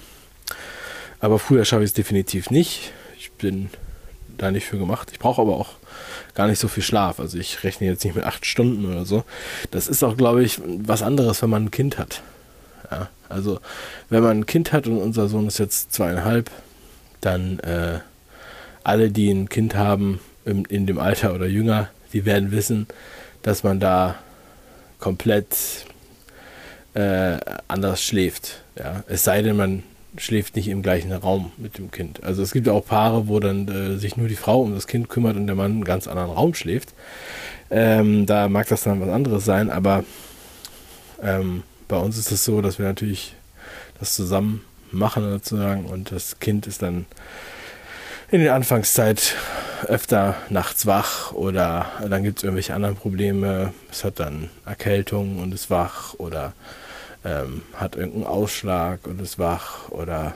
Aber 1.20 1.40
früher 1.40 1.66
schaffe 1.66 1.84
ich 1.84 1.90
es 1.90 1.94
definitiv 1.94 2.52
nicht. 2.52 2.92
Ich 3.18 3.32
bin 3.32 3.70
da 4.38 4.52
nicht 4.52 4.66
für 4.66 4.78
gemacht. 4.78 5.10
Ich 5.12 5.20
brauche 5.20 5.42
aber 5.42 5.58
auch 5.58 5.72
gar 6.36 6.48
nicht 6.48 6.60
so 6.60 6.68
viel 6.68 6.84
Schlaf. 6.84 7.20
Also 7.20 7.38
ich 7.38 7.64
rechne 7.64 7.88
jetzt 7.88 8.04
nicht 8.04 8.16
mit 8.16 8.26
acht 8.26 8.46
Stunden 8.46 8.86
oder 8.86 9.06
so. 9.06 9.24
Das 9.72 9.88
ist 9.88 10.04
auch, 10.04 10.16
glaube 10.16 10.44
ich, 10.44 10.60
was 10.66 11.02
anderes, 11.02 11.42
wenn 11.42 11.50
man 11.50 11.66
ein 11.66 11.72
Kind 11.72 11.98
hat. 11.98 12.22
Ja, 12.92 13.10
also 13.30 13.60
wenn 14.10 14.24
man 14.24 14.40
ein 14.40 14.46
Kind 14.46 14.74
hat 14.74 14.88
und 14.88 14.98
unser 14.98 15.28
Sohn 15.28 15.48
ist 15.48 15.60
jetzt 15.60 15.94
zweieinhalb, 15.94 16.50
dann 17.22 17.60
äh, 17.60 18.00
alle, 18.84 19.10
die 19.10 19.30
ein 19.32 19.50
Kind 19.50 19.76
haben 19.76 20.20
in, 20.46 20.66
in 20.66 20.86
dem 20.86 21.00
Alter 21.00 21.34
oder 21.34 21.48
jünger, 21.48 21.90
die 22.14 22.26
werden 22.26 22.52
wissen, 22.52 22.88
dass 23.42 23.64
man 23.64 23.80
da 23.80 24.16
komplett 25.00 25.86
äh, 26.94 27.38
anders 27.68 28.02
schläft. 28.02 28.62
Ja? 28.78 29.04
Es 29.08 29.24
sei 29.24 29.42
denn, 29.42 29.58
man 29.58 29.84
schläft 30.18 30.56
nicht 30.56 30.68
im 30.68 30.82
gleichen 30.82 31.12
Raum 31.12 31.52
mit 31.58 31.78
dem 31.78 31.92
Kind. 31.92 32.24
Also 32.24 32.42
es 32.42 32.54
gibt 32.54 32.70
auch 32.70 32.86
Paare, 32.86 33.28
wo 33.28 33.40
dann 33.40 33.68
äh, 33.68 33.98
sich 33.98 34.16
nur 34.18 34.28
die 34.28 34.36
Frau 34.36 34.62
um 34.62 34.74
das 34.74 34.88
Kind 34.88 35.10
kümmert 35.10 35.36
und 35.36 35.48
der 35.48 35.56
Mann 35.56 35.72
in 35.72 35.78
einem 35.78 35.84
ganz 35.84 36.08
anderen 36.08 36.32
Raum 36.32 36.54
schläft. 36.54 36.94
Ähm, 37.70 38.26
da 38.26 38.48
mag 38.48 38.68
das 38.68 38.84
dann 38.84 39.02
was 39.02 39.10
anderes 39.10 39.44
sein, 39.44 39.70
aber 39.70 40.04
ähm, 41.22 41.64
bei 41.88 41.98
uns 41.98 42.18
ist 42.18 42.32
es 42.32 42.44
so, 42.44 42.62
dass 42.62 42.80
wir 42.80 42.86
natürlich 42.86 43.36
das 44.00 44.16
zusammen 44.16 44.62
machen 44.92 45.30
sozusagen 45.30 45.86
und 45.86 46.12
das 46.12 46.40
Kind 46.40 46.68
ist 46.68 46.82
dann 46.82 47.06
in 48.32 48.42
der 48.42 48.56
Anfangszeit 48.56 49.36
öfter 49.88 50.36
nachts 50.50 50.86
wach 50.86 51.32
oder 51.34 51.86
dann 52.10 52.24
gibt 52.24 52.40
es 52.40 52.44
irgendwelche 52.44 52.74
anderen 52.74 52.96
Probleme. 52.96 53.74
Es 53.92 54.04
hat 54.04 54.20
dann 54.20 54.50
Erkältung 54.66 55.40
und 55.40 55.54
ist 55.54 55.70
wach 55.70 56.16
oder 56.16 56.54
ähm, 57.24 57.62
hat 57.74 57.96
irgendeinen 57.96 58.26
Ausschlag 58.26 59.06
und 59.08 59.22
ist 59.22 59.38
wach 59.38 59.90
oder 59.90 60.34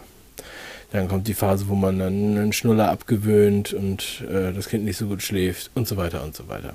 dann 0.91 1.08
kommt 1.08 1.27
die 1.27 1.34
Phase, 1.34 1.68
wo 1.68 1.75
man 1.75 2.00
dann 2.00 2.38
einen 2.38 2.53
Schnuller 2.53 2.89
abgewöhnt 2.89 3.74
und 3.74 4.24
äh, 4.29 4.53
das 4.53 4.70
Kind 4.70 4.86
nicht 4.86 4.98
so 4.98 5.08
gut 5.08 5.22
schläft 5.22 5.70
und 5.75 5.88
so 5.88 5.98
weiter 5.98 6.24
und 6.24 6.36
so 6.36 6.48
weiter. 6.48 6.74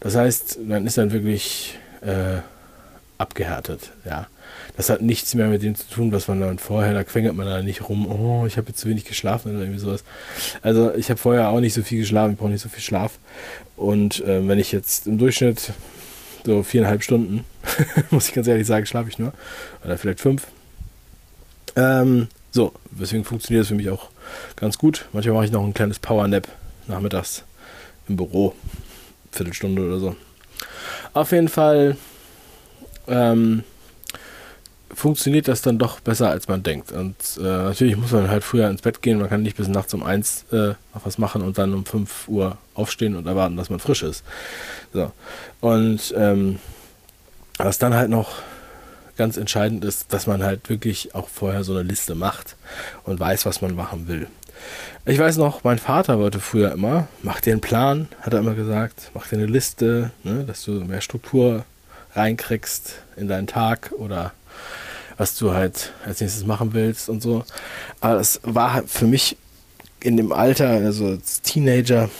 Das 0.00 0.16
heißt, 0.16 0.60
man 0.66 0.86
ist 0.86 0.98
dann 0.98 1.12
wirklich 1.12 1.78
äh, 2.00 2.38
abgehärtet, 3.22 3.92
ja. 4.04 4.26
Das 4.76 4.90
hat 4.90 5.02
nichts 5.02 5.34
mehr 5.34 5.48
mit 5.48 5.62
dem 5.62 5.74
zu 5.74 5.88
tun, 5.88 6.12
was 6.12 6.28
man 6.28 6.40
dann 6.40 6.58
vorher, 6.58 6.94
da 6.94 7.04
quengelt 7.04 7.34
man 7.34 7.46
da 7.46 7.62
nicht 7.62 7.88
rum, 7.88 8.06
oh, 8.06 8.46
ich 8.46 8.56
habe 8.56 8.68
jetzt 8.68 8.80
zu 8.80 8.88
wenig 8.88 9.04
geschlafen 9.04 9.52
oder 9.52 9.60
irgendwie 9.60 9.78
sowas. 9.78 10.04
Also 10.62 10.94
ich 10.94 11.10
habe 11.10 11.18
vorher 11.18 11.48
auch 11.48 11.60
nicht 11.60 11.74
so 11.74 11.82
viel 11.82 12.00
geschlafen, 12.00 12.32
ich 12.32 12.38
brauche 12.38 12.50
nicht 12.50 12.62
so 12.62 12.68
viel 12.68 12.82
Schlaf. 12.82 13.18
Und 13.76 14.20
äh, 14.24 14.46
wenn 14.46 14.58
ich 14.58 14.72
jetzt 14.72 15.06
im 15.06 15.18
Durchschnitt 15.18 15.72
so 16.44 16.62
viereinhalb 16.62 17.02
Stunden, 17.02 17.44
muss 18.10 18.28
ich 18.28 18.34
ganz 18.34 18.46
ehrlich 18.46 18.66
sagen, 18.66 18.86
schlafe 18.86 19.08
ich 19.08 19.18
nur. 19.18 19.32
Oder 19.84 19.98
vielleicht 19.98 20.20
fünf. 20.20 20.46
Ähm, 21.76 22.28
so, 22.50 22.72
deswegen 22.90 23.24
funktioniert 23.24 23.62
es 23.62 23.68
für 23.68 23.74
mich 23.74 23.90
auch 23.90 24.10
ganz 24.56 24.78
gut. 24.78 25.06
Manchmal 25.12 25.34
mache 25.34 25.44
ich 25.46 25.52
noch 25.52 25.64
ein 25.64 25.74
kleines 25.74 25.98
Power-Nap 25.98 26.48
nachmittags 26.86 27.44
im 28.08 28.16
Büro. 28.16 28.54
Viertelstunde 29.32 29.86
oder 29.86 29.98
so. 29.98 30.16
Auf 31.14 31.32
jeden 31.32 31.48
Fall 31.48 31.96
ähm, 33.08 33.64
funktioniert 34.94 35.48
das 35.48 35.62
dann 35.62 35.78
doch 35.78 36.00
besser, 36.00 36.30
als 36.30 36.48
man 36.48 36.62
denkt. 36.62 36.92
Und 36.92 37.16
äh, 37.38 37.42
natürlich 37.42 37.96
muss 37.96 38.12
man 38.12 38.28
halt 38.28 38.44
früher 38.44 38.68
ins 38.68 38.82
Bett 38.82 39.02
gehen. 39.02 39.18
Man 39.18 39.28
kann 39.28 39.42
nicht 39.42 39.56
bis 39.56 39.68
nachts 39.68 39.94
um 39.94 40.02
eins 40.02 40.44
äh, 40.52 40.74
noch 40.94 41.04
was 41.04 41.18
machen 41.18 41.42
und 41.42 41.58
dann 41.58 41.72
um 41.72 41.84
5 41.84 42.28
Uhr 42.28 42.58
aufstehen 42.74 43.16
und 43.16 43.26
erwarten, 43.26 43.56
dass 43.56 43.70
man 43.70 43.80
frisch 43.80 44.02
ist. 44.02 44.22
So. 44.92 45.10
Und 45.60 46.14
ähm, 46.16 46.58
was 47.58 47.78
dann 47.78 47.94
halt 47.94 48.10
noch 48.10 48.36
ganz 49.16 49.36
entscheidend 49.36 49.84
ist, 49.84 50.12
dass 50.12 50.26
man 50.26 50.42
halt 50.42 50.68
wirklich 50.68 51.14
auch 51.14 51.28
vorher 51.28 51.64
so 51.64 51.72
eine 51.72 51.82
Liste 51.82 52.14
macht 52.14 52.56
und 53.04 53.20
weiß, 53.20 53.46
was 53.46 53.60
man 53.60 53.74
machen 53.74 54.08
will. 54.08 54.26
Ich 55.04 55.18
weiß 55.18 55.36
noch, 55.36 55.64
mein 55.64 55.78
Vater 55.78 56.18
wollte 56.18 56.38
früher 56.38 56.72
immer, 56.72 57.08
mach 57.22 57.40
dir 57.40 57.52
einen 57.52 57.60
Plan, 57.60 58.08
hat 58.20 58.32
er 58.32 58.38
immer 58.38 58.54
gesagt, 58.54 59.10
mach 59.14 59.26
dir 59.26 59.36
eine 59.36 59.46
Liste, 59.46 60.12
ne, 60.22 60.44
dass 60.44 60.64
du 60.64 60.72
mehr 60.72 61.00
Struktur 61.00 61.64
reinkriegst 62.14 62.94
in 63.16 63.28
deinen 63.28 63.46
Tag 63.46 63.92
oder 63.92 64.32
was 65.16 65.36
du 65.36 65.52
halt 65.52 65.92
als 66.04 66.20
nächstes 66.20 66.46
machen 66.46 66.72
willst 66.72 67.08
und 67.08 67.22
so. 67.22 67.44
Aber 68.00 68.20
es 68.20 68.40
war 68.42 68.72
halt 68.72 68.90
für 68.90 69.06
mich 69.06 69.36
in 70.00 70.16
dem 70.16 70.32
Alter, 70.32 70.68
also 70.68 71.06
als 71.06 71.42
Teenager, 71.42 72.10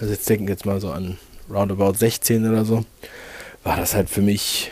also 0.00 0.12
jetzt 0.12 0.28
denken 0.28 0.48
jetzt 0.48 0.66
mal 0.66 0.80
so 0.80 0.90
an 0.90 1.18
roundabout 1.50 1.94
16 1.94 2.48
oder 2.48 2.64
so, 2.64 2.84
war 3.62 3.76
das 3.76 3.94
halt 3.94 4.08
für 4.08 4.22
mich, 4.22 4.70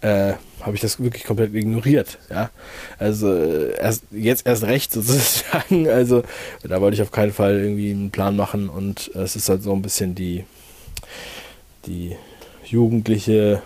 äh, 0.00 0.34
habe 0.60 0.74
ich 0.74 0.80
das 0.80 1.00
wirklich 1.00 1.24
komplett 1.24 1.54
ignoriert, 1.54 2.18
ja. 2.30 2.50
Also 2.98 3.34
äh, 3.34 3.76
erst, 3.78 4.04
jetzt 4.10 4.46
erst 4.46 4.64
recht 4.64 4.92
sozusagen, 4.92 5.88
also 5.90 6.22
da 6.62 6.80
wollte 6.80 6.94
ich 6.94 7.02
auf 7.02 7.10
keinen 7.10 7.32
Fall 7.32 7.58
irgendwie 7.58 7.90
einen 7.90 8.10
Plan 8.10 8.36
machen 8.36 8.68
und 8.68 9.10
es 9.14 9.36
ist 9.36 9.48
halt 9.48 9.62
so 9.62 9.72
ein 9.72 9.82
bisschen 9.82 10.14
die, 10.14 10.44
die 11.86 12.16
jugendliche 12.64 13.62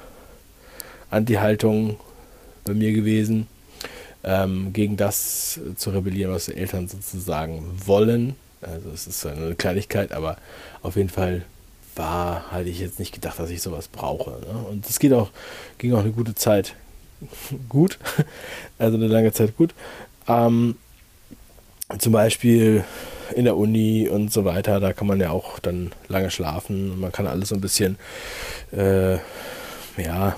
Anti-Haltung 1.11 1.97
bei 2.65 2.75
mir 2.75 2.93
gewesen, 2.93 3.47
ähm, 4.25 4.73
gegen 4.73 4.97
das 4.97 5.61
zu 5.77 5.91
rebellieren, 5.91 6.33
was 6.33 6.47
die 6.47 6.57
Eltern 6.57 6.89
sozusagen 6.89 7.65
wollen. 7.87 8.37
Also 8.61 8.91
es 8.91 9.07
ist 9.07 9.25
eine 9.25 9.55
Kleinigkeit, 9.55 10.13
aber 10.13 10.37
auf 10.83 10.97
jeden 10.97 11.09
Fall 11.09 11.45
war, 11.95 12.51
hatte 12.51 12.69
ich 12.69 12.81
jetzt 12.81 12.99
nicht 12.99 13.13
gedacht, 13.13 13.39
dass 13.39 13.51
ich 13.51 13.63
sowas 13.63 13.89
brauche. 13.89 14.31
Ne? 14.31 14.67
Und 14.71 14.89
es 14.89 14.99
geht 14.99 15.13
auch, 15.13 15.31
ging 15.79 15.95
auch 15.95 16.01
eine 16.01 16.13
gute 16.13 16.35
Zeit 16.35 16.75
gut, 17.69 17.99
also 18.79 18.97
eine 18.97 19.09
lange 19.09 19.33
Zeit 19.33 19.57
gut. 19.57 19.75
Ähm, 20.27 20.77
zum 21.99 22.13
Beispiel 22.13 22.85
in 23.35 23.45
der 23.45 23.57
Uni 23.57 24.09
und 24.09 24.33
so 24.33 24.45
weiter, 24.45 24.81
da 24.81 24.93
kann 24.93 25.07
man 25.07 25.21
ja 25.21 25.31
auch 25.31 25.59
dann 25.59 25.93
lange 26.09 26.31
schlafen. 26.31 27.01
Man 27.01 27.13
kann 27.13 27.27
alles 27.27 27.51
so 27.51 27.55
ein 27.55 27.61
bisschen, 27.61 27.97
äh, 28.73 29.15
ja, 29.97 30.37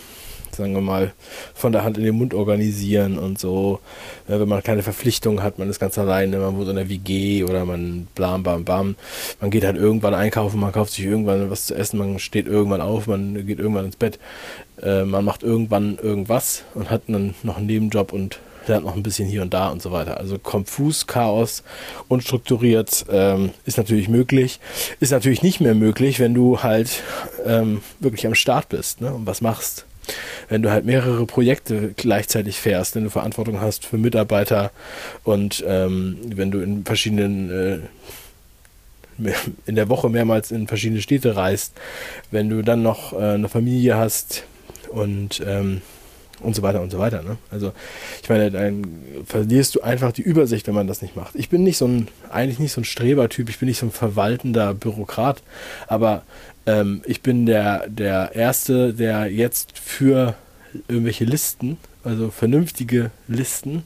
sagen 0.61 0.75
wir 0.75 0.81
mal, 0.81 1.13
von 1.55 1.73
der 1.73 1.85
Hand 1.85 1.97
in 1.99 2.05
den 2.05 2.17
Mund 2.17 2.35
organisieren 2.35 3.19
und 3.19 3.39
so. 3.39 3.81
Äh, 4.29 4.39
wenn 4.41 4.49
man 4.49 4.63
keine 4.63 4.83
Verpflichtung 4.83 5.43
hat, 5.43 5.59
man 5.59 5.71
ist 5.71 5.81
ganz 5.81 5.99
alleine, 5.99 6.39
man 6.39 6.57
wohnt 6.57 6.69
in 6.69 6.77
der 6.77 6.89
WG 6.89 7.45
oder 7.45 7.65
man 7.65 8.09
blam, 8.15 8.43
bam, 8.43 8.65
bam. 8.65 8.97
Man 9.41 9.51
geht 9.51 9.65
halt 9.65 9.77
irgendwann 9.77 10.15
einkaufen, 10.15 10.61
man 10.61 10.73
kauft 10.73 10.93
sich 10.93 11.05
irgendwann 11.05 11.51
was 11.51 11.67
zu 11.67 11.75
essen, 11.75 11.99
man 11.99 12.19
steht 12.19 12.47
irgendwann 12.47 12.81
auf, 12.81 13.07
man 13.07 13.47
geht 13.47 13.59
irgendwann 13.59 13.87
ins 13.87 13.97
Bett. 13.97 14.19
Äh, 14.83 15.05
man 15.05 15.25
macht 15.25 15.43
irgendwann 15.43 15.99
irgendwas 15.99 16.65
und 16.75 16.91
hat 16.91 17.03
dann 17.09 17.35
noch 17.43 17.57
einen 17.57 17.67
Nebenjob 17.67 18.13
und 18.13 18.41
lernt 18.67 18.85
noch 18.85 18.97
ein 18.97 19.03
bisschen 19.03 19.29
hier 19.29 19.43
und 19.43 19.55
da 19.55 19.69
und 19.69 19.83
so 19.83 19.93
weiter. 19.93 20.19
Also 20.19 20.39
konfus, 20.39 21.07
Chaos, 21.07 21.63
unstrukturiert 22.09 23.07
ähm, 23.11 23.51
ist 23.65 23.79
natürlich 23.79 24.09
möglich. 24.09 24.61
Ist 25.01 25.13
natürlich 25.13 25.43
nicht 25.43 25.61
mehr 25.61 25.75
möglich, 25.75 26.21
wenn 26.21 26.35
du 26.35 26.63
halt 26.63 27.03
ähm, 27.47 27.83
wirklich 28.01 28.27
am 28.27 28.35
Start 28.35 28.69
bist 28.69 29.01
ne, 29.01 29.13
und 29.13 29.27
was 29.27 29.41
machst 29.41 29.87
wenn 30.49 30.63
du 30.63 30.71
halt 30.71 30.85
mehrere 30.85 31.25
Projekte 31.27 31.93
gleichzeitig 31.97 32.59
fährst, 32.59 32.97
wenn 32.97 33.05
du 33.05 33.11
Verantwortung 33.11 33.61
hast 33.61 33.87
für 33.87 33.99
Mitarbeiter 33.99 34.73
und 35.23 35.63
ähm, 35.67 36.19
wenn 36.25 36.51
du 36.51 36.61
in 36.61 36.85
verschiedenen 36.85 37.51
äh, 37.51 37.79
in 39.67 39.75
der 39.77 39.89
Woche 39.89 40.09
mehrmals 40.09 40.51
in 40.51 40.67
verschiedene 40.67 41.03
Städte 41.03 41.37
reist, 41.37 41.75
wenn 42.31 42.49
du 42.49 42.63
dann 42.63 42.83
noch 42.83 43.13
äh, 43.13 43.35
eine 43.35 43.49
Familie 43.49 43.97
hast 43.97 44.45
und 44.89 45.43
ähm, 45.47 45.83
und 46.41 46.55
so 46.55 46.63
weiter 46.63 46.81
und 46.81 46.91
so 46.91 46.99
weiter. 46.99 47.23
Ne? 47.23 47.37
Also 47.51 47.73
ich 48.23 48.29
meine, 48.29 48.51
dann 48.51 48.85
verlierst 49.25 49.75
du 49.75 49.83
einfach 49.83 50.13
die 50.13 50.23
Übersicht, 50.23 50.67
wenn 50.67 50.75
man 50.75 50.87
das 50.87 51.03
nicht 51.03 51.17
macht. 51.17 51.35
Ich 51.35 51.49
bin 51.49 51.63
nicht 51.63 51.77
so 51.77 51.87
ein, 51.87 52.09
eigentlich 52.31 52.59
nicht 52.59 52.73
so 52.73 52.81
ein 52.81 52.85
Strebertyp, 52.85 53.49
ich 53.49 53.59
bin 53.59 53.69
nicht 53.69 53.79
so 53.79 53.87
ein 53.87 53.93
verwaltender 53.93 54.75
Bürokrat, 54.75 55.43
aber 55.87 56.23
ähm, 56.67 57.03
ich 57.07 57.23
bin 57.23 57.47
der, 57.47 57.89
der 57.89 58.35
Erste, 58.35 58.95
der 58.95 59.31
jetzt 59.31 59.79
für 59.79 60.35
irgendwelche 60.89 61.25
Listen, 61.25 61.79
also 62.05 62.31
vernünftige 62.31 63.11
Listen 63.29 63.83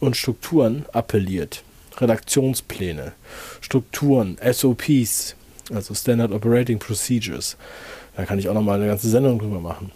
und 0.00 0.16
Strukturen 0.16 0.84
appelliert. 0.92 1.62
Redaktionspläne, 2.00 3.12
Strukturen, 3.60 4.38
SOPs, 4.40 5.34
also 5.72 5.94
Standard 5.94 6.32
Operating 6.32 6.78
Procedures. 6.78 7.56
Da 8.16 8.24
kann 8.24 8.38
ich 8.38 8.48
auch 8.48 8.54
nochmal 8.54 8.78
eine 8.78 8.88
ganze 8.88 9.08
Sendung 9.08 9.38
drüber 9.38 9.60
machen. 9.60 9.90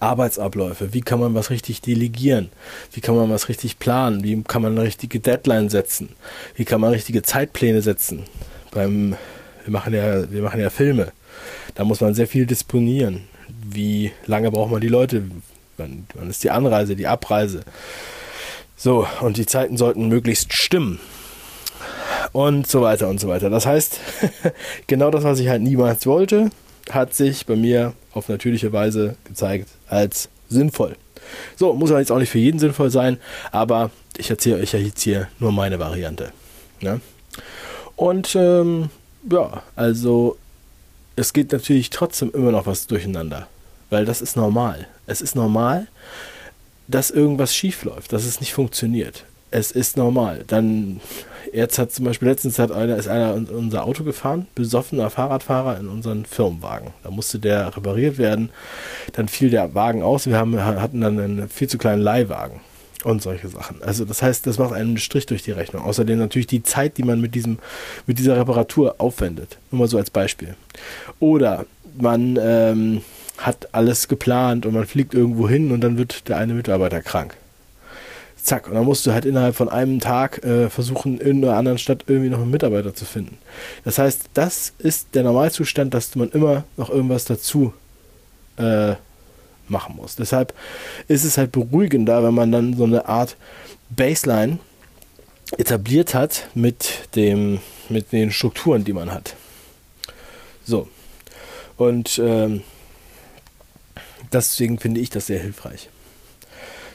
Arbeitsabläufe, 0.00 0.92
wie 0.92 1.00
kann 1.00 1.20
man 1.20 1.34
was 1.34 1.50
richtig 1.50 1.80
delegieren, 1.80 2.50
wie 2.92 3.00
kann 3.00 3.16
man 3.16 3.30
was 3.30 3.48
richtig 3.48 3.78
planen, 3.78 4.22
wie 4.22 4.42
kann 4.42 4.62
man 4.62 4.72
eine 4.72 4.82
richtige 4.82 5.20
Deadline 5.20 5.68
setzen, 5.68 6.10
wie 6.54 6.64
kann 6.64 6.80
man 6.80 6.92
richtige 6.92 7.22
Zeitpläne 7.22 7.82
setzen. 7.82 8.24
Beim, 8.70 9.16
wir, 9.64 9.72
machen 9.72 9.94
ja, 9.94 10.30
wir 10.30 10.42
machen 10.42 10.60
ja 10.60 10.70
Filme, 10.70 11.12
da 11.74 11.84
muss 11.84 12.00
man 12.00 12.14
sehr 12.14 12.26
viel 12.26 12.46
disponieren. 12.46 13.24
Wie 13.70 14.12
lange 14.26 14.50
braucht 14.50 14.70
man 14.70 14.80
die 14.80 14.88
Leute, 14.88 15.24
wann, 15.76 16.06
wann 16.14 16.30
ist 16.30 16.44
die 16.44 16.50
Anreise, 16.50 16.96
die 16.96 17.06
Abreise. 17.06 17.60
So, 18.76 19.06
und 19.20 19.36
die 19.36 19.46
Zeiten 19.46 19.76
sollten 19.76 20.08
möglichst 20.08 20.52
stimmen. 20.52 21.00
Und 22.32 22.66
so 22.66 22.82
weiter 22.82 23.08
und 23.08 23.20
so 23.20 23.28
weiter. 23.28 23.50
Das 23.50 23.66
heißt, 23.66 24.00
genau 24.86 25.10
das, 25.10 25.24
was 25.24 25.40
ich 25.40 25.48
halt 25.48 25.62
niemals 25.62 26.06
wollte, 26.06 26.50
hat 26.90 27.14
sich 27.14 27.46
bei 27.46 27.56
mir 27.56 27.94
auf 28.12 28.28
natürliche 28.28 28.72
Weise 28.72 29.16
gezeigt 29.24 29.68
als 29.88 30.28
sinnvoll. 30.48 30.96
So, 31.56 31.74
muss 31.74 31.90
ja 31.90 31.98
jetzt 31.98 32.10
auch 32.12 32.18
nicht 32.18 32.30
für 32.30 32.38
jeden 32.38 32.58
sinnvoll 32.58 32.90
sein, 32.90 33.18
aber 33.52 33.90
ich 34.16 34.30
erzähle 34.30 34.60
euch 34.62 34.72
ja 34.72 34.78
jetzt 34.78 35.02
hier 35.02 35.28
nur 35.38 35.52
meine 35.52 35.78
Variante. 35.78 36.32
Ne? 36.80 37.00
Und 37.96 38.34
ähm, 38.34 38.90
ja, 39.30 39.62
also 39.76 40.38
es 41.16 41.32
geht 41.32 41.52
natürlich 41.52 41.90
trotzdem 41.90 42.30
immer 42.32 42.52
noch 42.52 42.66
was 42.66 42.86
durcheinander. 42.86 43.48
weil 43.90 44.04
das 44.04 44.20
ist 44.20 44.36
normal. 44.36 44.86
Es 45.06 45.20
ist 45.20 45.34
normal, 45.34 45.88
dass 46.86 47.10
irgendwas 47.10 47.54
schief 47.54 47.84
läuft, 47.84 48.12
dass 48.12 48.24
es 48.24 48.40
nicht 48.40 48.52
funktioniert. 48.52 49.24
Es 49.50 49.70
ist 49.70 49.96
normal. 49.96 50.44
Dann, 50.46 51.00
jetzt 51.52 51.78
hat 51.78 51.92
zum 51.92 52.04
Beispiel 52.04 52.28
letztens 52.28 52.58
hat 52.58 52.70
einer, 52.70 52.96
ist 52.96 53.08
einer 53.08 53.34
unser 53.34 53.84
Auto 53.84 54.04
gefahren, 54.04 54.46
besoffener 54.54 55.10
Fahrradfahrer 55.10 55.78
in 55.78 55.88
unseren 55.88 56.24
Firmenwagen. 56.24 56.92
Da 57.02 57.10
musste 57.10 57.38
der 57.38 57.76
repariert 57.76 58.18
werden. 58.18 58.50
Dann 59.12 59.28
fiel 59.28 59.50
der 59.50 59.74
Wagen 59.74 60.02
aus. 60.02 60.26
Wir 60.26 60.36
haben, 60.36 60.62
hatten 60.62 61.00
dann 61.00 61.18
einen 61.18 61.48
viel 61.48 61.68
zu 61.68 61.78
kleinen 61.78 62.02
Leihwagen 62.02 62.60
und 63.04 63.22
solche 63.22 63.48
Sachen. 63.48 63.82
Also 63.82 64.04
das 64.04 64.22
heißt, 64.22 64.46
das 64.46 64.58
macht 64.58 64.72
einen 64.72 64.98
Strich 64.98 65.26
durch 65.26 65.42
die 65.42 65.52
Rechnung. 65.52 65.82
Außerdem 65.82 66.18
natürlich 66.18 66.46
die 66.46 66.62
Zeit, 66.62 66.98
die 66.98 67.04
man 67.04 67.20
mit 67.20 67.34
diesem, 67.34 67.58
mit 68.06 68.18
dieser 68.18 68.36
Reparatur 68.36 68.96
aufwendet. 68.98 69.58
Nur 69.70 69.80
mal 69.80 69.88
so 69.88 69.98
als 69.98 70.10
Beispiel. 70.10 70.56
Oder 71.20 71.64
man 71.96 72.38
ähm, 72.40 73.02
hat 73.38 73.68
alles 73.72 74.08
geplant 74.08 74.66
und 74.66 74.74
man 74.74 74.86
fliegt 74.86 75.14
irgendwo 75.14 75.48
hin 75.48 75.70
und 75.70 75.80
dann 75.80 75.96
wird 75.96 76.28
der 76.28 76.36
eine 76.36 76.54
Mitarbeiter 76.54 77.00
krank. 77.00 77.36
Zack, 78.48 78.66
und 78.66 78.74
dann 78.74 78.86
musst 78.86 79.06
du 79.06 79.12
halt 79.12 79.26
innerhalb 79.26 79.54
von 79.54 79.68
einem 79.68 80.00
Tag 80.00 80.42
äh, 80.42 80.70
versuchen, 80.70 81.20
in 81.20 81.44
einer 81.44 81.54
anderen 81.54 81.76
Stadt 81.76 82.04
irgendwie 82.06 82.30
noch 82.30 82.38
einen 82.38 82.50
Mitarbeiter 82.50 82.94
zu 82.94 83.04
finden. 83.04 83.36
Das 83.84 83.98
heißt, 83.98 84.30
das 84.32 84.72
ist 84.78 85.08
der 85.12 85.22
Normalzustand, 85.22 85.92
dass 85.92 86.16
man 86.16 86.30
immer 86.30 86.64
noch 86.78 86.88
irgendwas 86.88 87.26
dazu 87.26 87.74
äh, 88.56 88.94
machen 89.68 89.96
muss. 89.96 90.16
Deshalb 90.16 90.54
ist 91.08 91.24
es 91.24 91.36
halt 91.36 91.52
beruhigender, 91.52 92.22
wenn 92.24 92.32
man 92.32 92.50
dann 92.50 92.74
so 92.74 92.84
eine 92.84 93.06
Art 93.06 93.36
Baseline 93.90 94.58
etabliert 95.58 96.14
hat 96.14 96.48
mit, 96.54 97.14
dem, 97.16 97.60
mit 97.90 98.12
den 98.12 98.30
Strukturen, 98.30 98.82
die 98.82 98.94
man 98.94 99.12
hat. 99.12 99.36
So. 100.64 100.88
Und 101.76 102.18
ähm, 102.24 102.62
deswegen 104.32 104.78
finde 104.78 105.02
ich 105.02 105.10
das 105.10 105.26
sehr 105.26 105.38
hilfreich. 105.38 105.90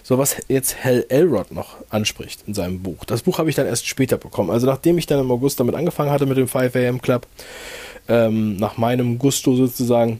So, 0.03 0.17
was 0.17 0.35
jetzt 0.49 0.83
Hal 0.83 1.05
Elrod 1.07 1.51
noch 1.51 1.77
anspricht 1.89 2.43
in 2.45 2.53
seinem 2.53 2.83
Buch. 2.83 3.05
Das 3.05 3.21
Buch 3.21 3.37
habe 3.37 3.49
ich 3.49 3.55
dann 3.55 3.65
erst 3.65 3.87
später 3.87 4.17
bekommen. 4.17 4.51
Also 4.51 4.67
nachdem 4.67 4.97
ich 4.97 5.05
dann 5.05 5.19
im 5.19 5.31
August 5.31 5.61
damit 5.61 5.75
angefangen 5.75 6.11
hatte 6.11 6.25
mit 6.25 6.37
dem 6.37 6.49
5 6.49 6.75
AM 6.75 7.01
Club, 7.01 7.25
ähm, 8.09 8.57
nach 8.57 8.77
meinem 8.77 9.17
Gusto 9.17 9.55
sozusagen, 9.55 10.19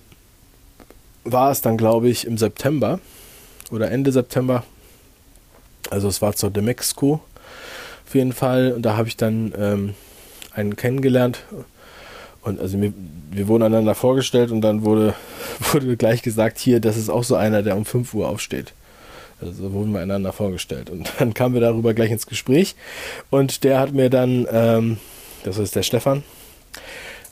war 1.26 1.52
es 1.52 1.62
dann, 1.62 1.78
glaube 1.78 2.08
ich, 2.08 2.26
im 2.26 2.38
September 2.38 3.00
oder 3.72 3.92
Ende 3.92 4.14
September. 4.14 4.64
Also 5.90 6.08
es 6.08 6.22
war 6.22 6.34
zur 6.34 6.50
Demexco 6.50 7.22
auf 8.14 8.16
jeden 8.16 8.34
Fall. 8.34 8.72
Und 8.72 8.84
da 8.84 8.96
habe 8.96 9.08
ich 9.08 9.18
dann 9.18 9.54
ähm, 9.58 9.96
einen 10.54 10.76
kennengelernt. 10.76 11.44
Und 12.42 12.60
also 12.60 12.80
wir, 12.80 12.94
wir 13.32 13.48
wurden 13.48 13.64
einander 13.64 13.96
vorgestellt 13.96 14.52
und 14.52 14.62
dann 14.62 14.84
wurde, 14.84 15.16
wurde 15.72 15.98
gleich 15.98 16.22
gesagt, 16.22 16.58
hier, 16.60 16.80
das 16.80 16.96
ist 16.96 17.10
auch 17.10 17.24
so 17.24 17.36
einer, 17.36 17.64
der 17.64 17.76
um 17.76 17.86
5 17.86 18.14
Uhr 18.14 18.30
aufsteht. 18.30 18.74
Also 19.44 19.74
wurden 19.74 19.92
wir 19.92 20.00
einander 20.00 20.34
vorgestellt. 20.34 20.90
Und 20.90 21.12
dann 21.20 21.34
kamen 21.34 21.54
wir 21.54 21.62
darüber 21.62 21.94
gleich 21.94 22.12
ins 22.12 22.28
Gespräch. 22.28 22.76
Und 23.30 23.64
der 23.64 23.80
hat 23.80 23.94
mir 23.94 24.10
dann, 24.10 24.48
ähm, 24.52 24.98
das 25.44 25.58
ist 25.58 25.76
der 25.76 25.84
Stefan, 25.84 26.24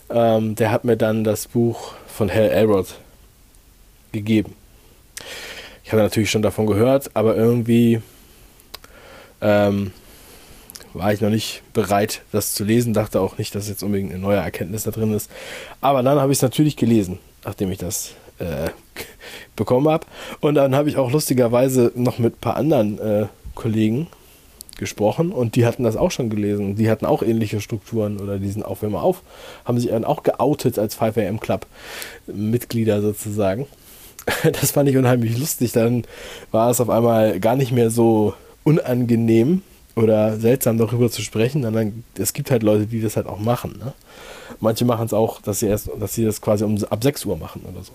ähm, 0.09 0.55
der 0.55 0.71
hat 0.71 0.83
mir 0.83 0.97
dann 0.97 1.23
das 1.23 1.47
Buch 1.47 1.93
von 2.07 2.31
Hal 2.31 2.49
Elrod 2.49 2.95
gegeben. 4.11 4.55
Ich 5.83 5.91
hatte 5.91 6.03
natürlich 6.03 6.31
schon 6.31 6.41
davon 6.41 6.67
gehört, 6.67 7.11
aber 7.13 7.35
irgendwie 7.35 8.01
ähm, 9.41 9.91
war 10.93 11.13
ich 11.13 11.21
noch 11.21 11.29
nicht 11.29 11.63
bereit, 11.73 12.21
das 12.31 12.53
zu 12.53 12.63
lesen. 12.63 12.93
Dachte 12.93 13.21
auch 13.21 13.37
nicht, 13.37 13.55
dass 13.55 13.69
jetzt 13.69 13.83
unbedingt 13.83 14.11
eine 14.11 14.21
neue 14.21 14.37
Erkenntnis 14.37 14.83
da 14.83 14.91
drin 14.91 15.13
ist. 15.13 15.29
Aber 15.79 16.03
dann 16.03 16.19
habe 16.19 16.31
ich 16.31 16.37
es 16.37 16.41
natürlich 16.41 16.75
gelesen, 16.75 17.19
nachdem 17.43 17.71
ich 17.71 17.77
das 17.77 18.13
äh, 18.41 18.69
bekommen 19.55 19.87
habe. 19.87 20.05
Und 20.39 20.55
dann 20.55 20.75
habe 20.75 20.89
ich 20.89 20.97
auch 20.97 21.11
lustigerweise 21.11 21.91
noch 21.95 22.19
mit 22.19 22.35
ein 22.35 22.41
paar 22.41 22.55
anderen 22.55 22.99
äh, 22.99 23.25
Kollegen 23.55 24.07
gesprochen 24.77 25.31
und 25.31 25.55
die 25.55 25.65
hatten 25.65 25.83
das 25.83 25.95
auch 25.95 26.09
schon 26.09 26.29
gelesen. 26.29 26.75
Die 26.75 26.89
hatten 26.89 27.05
auch 27.05 27.21
ähnliche 27.21 27.61
Strukturen 27.61 28.19
oder 28.19 28.39
die 28.39 28.49
sind 28.49 28.63
auf 28.63 28.81
immer 28.81 29.03
auf, 29.03 29.21
haben 29.63 29.79
sich 29.79 29.91
dann 29.91 30.05
auch 30.05 30.23
geoutet 30.23 30.79
als 30.79 30.99
5am 30.99 31.39
Club 31.39 31.67
Mitglieder 32.25 33.01
sozusagen. 33.01 33.67
das 34.43 34.71
fand 34.71 34.89
ich 34.89 34.97
unheimlich 34.97 35.37
lustig. 35.37 35.71
Dann 35.71 36.03
war 36.51 36.71
es 36.71 36.81
auf 36.81 36.89
einmal 36.89 37.39
gar 37.39 37.55
nicht 37.55 37.71
mehr 37.71 37.91
so 37.91 38.33
unangenehm 38.63 39.61
oder 39.95 40.37
seltsam 40.39 40.77
darüber 40.77 41.09
zu 41.11 41.21
sprechen. 41.21 41.61
Dann, 41.61 42.03
es 42.17 42.33
gibt 42.33 42.51
halt 42.51 42.63
Leute, 42.63 42.87
die 42.87 43.01
das 43.01 43.17
halt 43.17 43.27
auch 43.27 43.39
machen. 43.39 43.79
Ne? 43.83 43.93
Manche 44.59 44.85
machen 44.85 45.05
es 45.05 45.13
auch, 45.13 45.41
dass 45.41 45.59
sie 45.59 45.67
erst, 45.67 45.89
dass 45.99 46.13
sie 46.13 46.25
das 46.25 46.41
quasi 46.41 46.63
um, 46.63 46.83
ab 46.89 47.03
6 47.03 47.25
Uhr 47.25 47.37
machen 47.37 47.63
oder 47.71 47.83
so. 47.83 47.93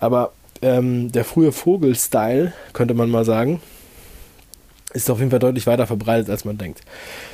Aber 0.00 0.32
ähm, 0.62 1.12
der 1.12 1.24
frühe 1.24 1.52
Vogel-Style, 1.52 2.52
könnte 2.72 2.94
man 2.94 3.10
mal 3.10 3.24
sagen, 3.24 3.60
ist 4.94 5.10
auf 5.10 5.18
jeden 5.18 5.30
Fall 5.30 5.40
deutlich 5.40 5.66
weiter 5.66 5.86
verbreitet, 5.86 6.30
als 6.30 6.44
man 6.44 6.58
denkt. 6.58 6.80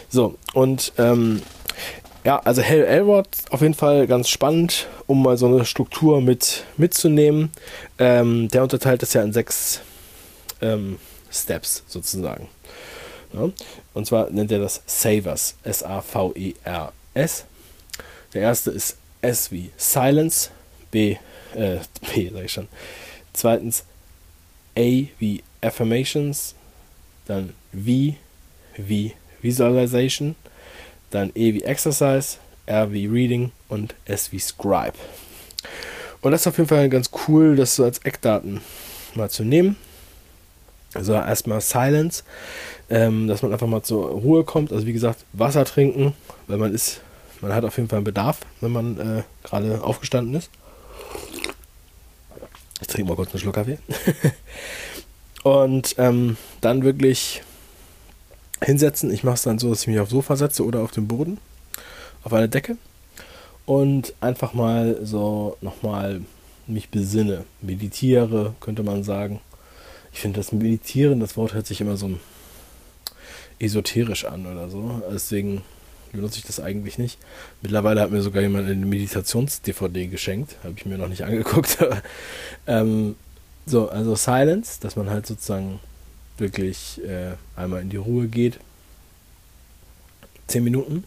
So, 0.09 0.37
und 0.55 0.93
ähm, 0.99 1.43
ja, 2.25 2.41
also 2.41 2.63
Hell 2.63 2.85
Elrod 2.85 3.27
auf 3.51 3.63
jeden 3.63 3.75
Fall 3.75 4.07
ganz 4.07 4.29
spannend, 4.29 4.87
um 5.07 5.23
mal 5.23 5.37
so 5.37 5.47
eine 5.47 5.65
Struktur 5.65 6.21
mit 6.21 6.65
mitzunehmen. 6.77 7.51
Ähm, 7.99 8.49
der 8.49 8.63
unterteilt 8.63 9.03
das 9.03 9.13
ja 9.13 9.23
in 9.23 9.33
sechs 9.33 9.81
ähm, 10.61 10.99
Steps 11.31 11.83
sozusagen. 11.87 12.49
Ja? 13.33 13.49
Und 13.95 14.07
zwar 14.07 14.31
nennt 14.31 14.53
er 14.53 14.61
das 14.61 14.83
Savers, 14.87 15.57
S-A-V-E-R-S. 15.65 17.45
Der 18.35 18.43
erste 18.43 18.71
ist 18.71 18.97
S 19.21 19.53
wie 19.53 19.71
Silence, 19.77 20.51
B, 20.91 21.17
äh, 21.55 21.79
B 22.15 22.31
sag 22.33 22.45
ich 22.45 22.53
schon. 22.53 22.69
Zweitens 23.33 23.85
A 24.77 25.07
wie 25.19 25.43
Affirmations, 25.61 26.55
dann 27.27 27.51
V 27.73 28.15
wie 28.77 29.13
Visualization, 29.41 30.35
dann 31.11 31.31
E 31.35 31.55
wie 31.55 31.63
Exercise, 31.63 32.39
R 32.67 32.93
wie 32.93 33.07
Reading 33.07 33.53
und 33.69 33.95
S 34.05 34.33
wie 34.33 34.39
Scribe. 34.39 34.95
Und 36.21 36.33
das 36.33 36.43
ist 36.43 36.47
auf 36.47 36.59
jeden 36.59 36.69
Fall 36.69 36.89
ganz 36.89 37.11
cool, 37.27 37.57
das 37.57 37.77
so 37.77 37.85
als 37.85 37.99
Eckdaten 37.99 38.61
mal 39.15 39.29
zu 39.29 39.45
nehmen. 39.45 39.77
Also 40.95 41.15
erstmal 41.15 41.61
Silence, 41.61 42.23
ähm, 42.91 43.27
dass 43.27 43.43
man 43.43 43.53
einfach 43.53 43.67
mal 43.67 43.83
zur 43.83 44.11
Ruhe 44.11 44.45
kommt. 44.45 44.73
Also 44.73 44.87
wie 44.87 44.93
gesagt, 44.93 45.25
Wasser 45.33 45.65
trinken, 45.65 46.15
weil 46.47 46.59
man 46.59 46.75
ist, 46.75 47.01
man 47.43 47.53
hat 47.53 47.65
auf 47.65 47.77
jeden 47.77 47.89
Fall 47.89 47.99
einen 47.99 48.05
Bedarf, 48.05 48.39
wenn 48.61 48.73
man 48.73 48.99
äh, 48.99 49.23
gerade 49.43 49.83
aufgestanden 49.83 50.35
ist. 50.35 50.51
Ich 52.81 52.87
trinke 52.87 53.11
mal 53.11 53.17
kurz 53.17 53.31
einen 53.31 53.41
Schluck 53.41 53.55
Kaffee. 53.55 53.79
und 55.43 55.95
ähm, 55.99 56.37
dann 56.61 56.83
wirklich 56.85 57.43
hinsetzen. 58.63 59.13
Ich 59.13 59.25
mache 59.25 59.35
es 59.35 59.43
dann 59.43 59.59
so, 59.59 59.71
dass 59.71 59.83
ich 59.83 59.89
mich 59.89 60.01
aufs 60.01 60.13
Sofa 60.13 60.37
setze 60.37 60.65
oder 60.65 60.81
auf 60.81 60.93
den 60.93 61.09
Boden, 61.09 61.39
auf 62.23 62.33
eine 62.33 62.49
Decke 62.49 62.77
und 63.67 64.15
einfach 64.21 64.55
mal 64.55 64.99
so 65.03 65.57
nochmal 65.61 66.23
mich 66.67 66.91
besinne, 66.91 67.45
meditiere, 67.61 68.55
könnte 68.61 68.83
man 68.83 69.03
sagen. 69.03 69.41
Ich 70.13 70.21
finde 70.21 70.39
das 70.39 70.53
Meditieren, 70.53 71.21
das 71.21 71.37
Wort 71.37 71.55
hört 71.55 71.67
sich 71.67 71.81
immer 71.81 71.97
so 71.97 72.19
esoterisch 73.59 74.27
an 74.27 74.47
oder 74.47 74.69
so. 74.69 75.03
Deswegen 75.11 75.63
benutze 76.13 76.39
ich 76.39 76.45
das 76.45 76.61
eigentlich 76.61 76.99
nicht. 76.99 77.19
Mittlerweile 77.63 78.01
hat 78.01 78.11
mir 78.11 78.23
sogar 78.23 78.43
jemand 78.43 78.69
eine 78.69 78.87
Meditations-DVD 78.87 80.07
geschenkt. 80.09 80.57
Habe 80.63 80.75
ich 80.77 80.87
mir 80.87 80.99
noch 80.99 81.09
nicht 81.09 81.25
angeguckt. 81.25 81.79
ähm, 82.67 83.17
so, 83.67 83.89
also 83.89 84.15
Silence, 84.15 84.81
dass 84.81 84.97
man 84.97 85.11
halt 85.11 85.27
sozusagen 85.27 85.81
wirklich 86.39 87.01
äh, 87.05 87.33
einmal 87.57 87.83
in 87.83 87.91
die 87.91 87.97
Ruhe 87.97 88.29
geht. 88.29 88.59
Zehn 90.47 90.65
Minuten. 90.65 91.05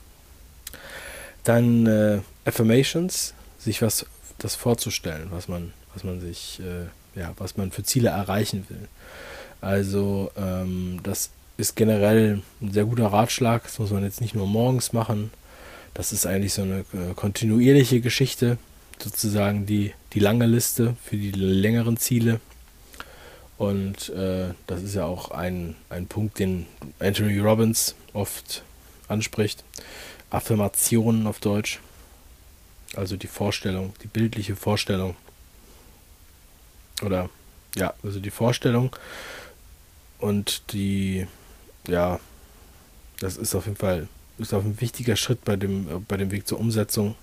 Dann 1.44 1.86
äh, 1.86 2.20
Affirmations, 2.46 3.34
sich 3.60 3.82
was 3.82 4.06
das 4.40 4.56
vorzustellen, 4.56 5.28
was 5.32 5.48
man, 5.48 5.74
was 5.94 6.04
man 6.04 6.20
sich, 6.20 6.60
äh, 6.60 7.20
ja, 7.20 7.34
was 7.38 7.58
man 7.58 7.72
für 7.72 7.84
Ziele 7.84 8.10
erreichen 8.10 8.66
will. 8.70 8.88
Also 9.62 10.32
ähm, 10.36 11.00
das 11.04 11.30
ist 11.58 11.76
generell 11.76 12.42
ein 12.62 12.72
sehr 12.72 12.86
guter 12.86 13.08
Ratschlag. 13.08 13.64
Das 13.64 13.80
muss 13.80 13.92
man 13.92 14.04
jetzt 14.04 14.22
nicht 14.22 14.36
nur 14.36 14.48
morgens 14.48 14.94
machen. 14.94 15.32
Das 15.94 16.12
ist 16.12 16.26
eigentlich 16.26 16.54
so 16.54 16.64
eine 16.64 16.80
äh, 16.80 17.14
kontinuierliche 17.16 18.02
Geschichte, 18.02 18.58
sozusagen 19.02 19.66
die, 19.66 19.94
die 20.14 20.20
lange 20.20 20.46
Liste 20.46 20.96
für 21.04 21.16
die 21.16 21.32
längeren 21.32 21.98
Ziele. 21.98 22.42
Und 23.58 24.10
äh, 24.10 24.54
das 24.68 24.84
ist 24.84 24.96
ja 24.96 25.06
auch 25.06 25.32
ein, 25.32 25.76
ein 25.90 26.08
Punkt, 26.08 26.40
den 26.40 26.66
Anthony 27.00 27.40
Robbins 27.40 27.96
oft 28.12 28.64
anspricht. 29.08 29.64
Affirmationen 30.30 31.28
auf 31.28 31.40
Deutsch. 31.40 31.80
Also 32.96 33.16
die 33.16 33.28
Vorstellung, 33.28 33.94
die 34.04 34.08
bildliche 34.08 34.56
Vorstellung. 34.56 35.16
Oder 37.02 37.30
ja, 37.76 37.94
also 38.04 38.20
die 38.20 38.32
Vorstellung 38.32 38.96
und 40.20 40.74
die, 40.74 41.28
ja, 41.88 42.20
das 43.20 43.38
ist 43.38 43.56
auf 43.56 43.66
jeden 43.66 43.78
Fall 43.78 44.08
ist 44.38 44.54
auch 44.54 44.64
ein 44.64 44.80
wichtiger 44.82 45.16
Schritt 45.16 45.46
bei 45.46 45.56
dem, 45.56 46.06
bei 46.08 46.18
dem 46.18 46.32
Weg 46.32 46.48
zur 46.48 46.60
Umsetzung. 46.60 47.16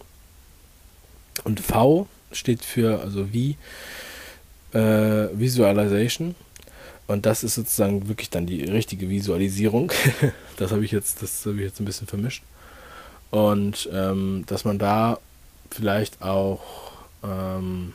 Und 1.44 1.60
V 1.60 2.06
steht 2.30 2.64
für, 2.64 3.00
also 3.00 3.32
wie, 3.32 3.56
äh, 4.72 5.28
Visualization. 5.32 6.34
Und 7.06 7.26
das 7.26 7.44
ist 7.44 7.56
sozusagen 7.56 8.08
wirklich 8.08 8.30
dann 8.30 8.46
die 8.46 8.64
richtige 8.64 9.10
Visualisierung. 9.10 9.92
das 10.56 10.72
habe 10.72 10.84
ich 10.84 10.92
jetzt, 10.92 11.22
das 11.22 11.44
habe 11.44 11.56
ich 11.56 11.62
jetzt 11.62 11.80
ein 11.80 11.84
bisschen 11.84 12.06
vermischt. 12.06 12.42
Und 13.30 13.88
ähm, 13.92 14.44
dass 14.46 14.64
man 14.64 14.78
da 14.78 15.18
vielleicht 15.70 16.22
auch 16.22 16.62
ähm, 17.22 17.94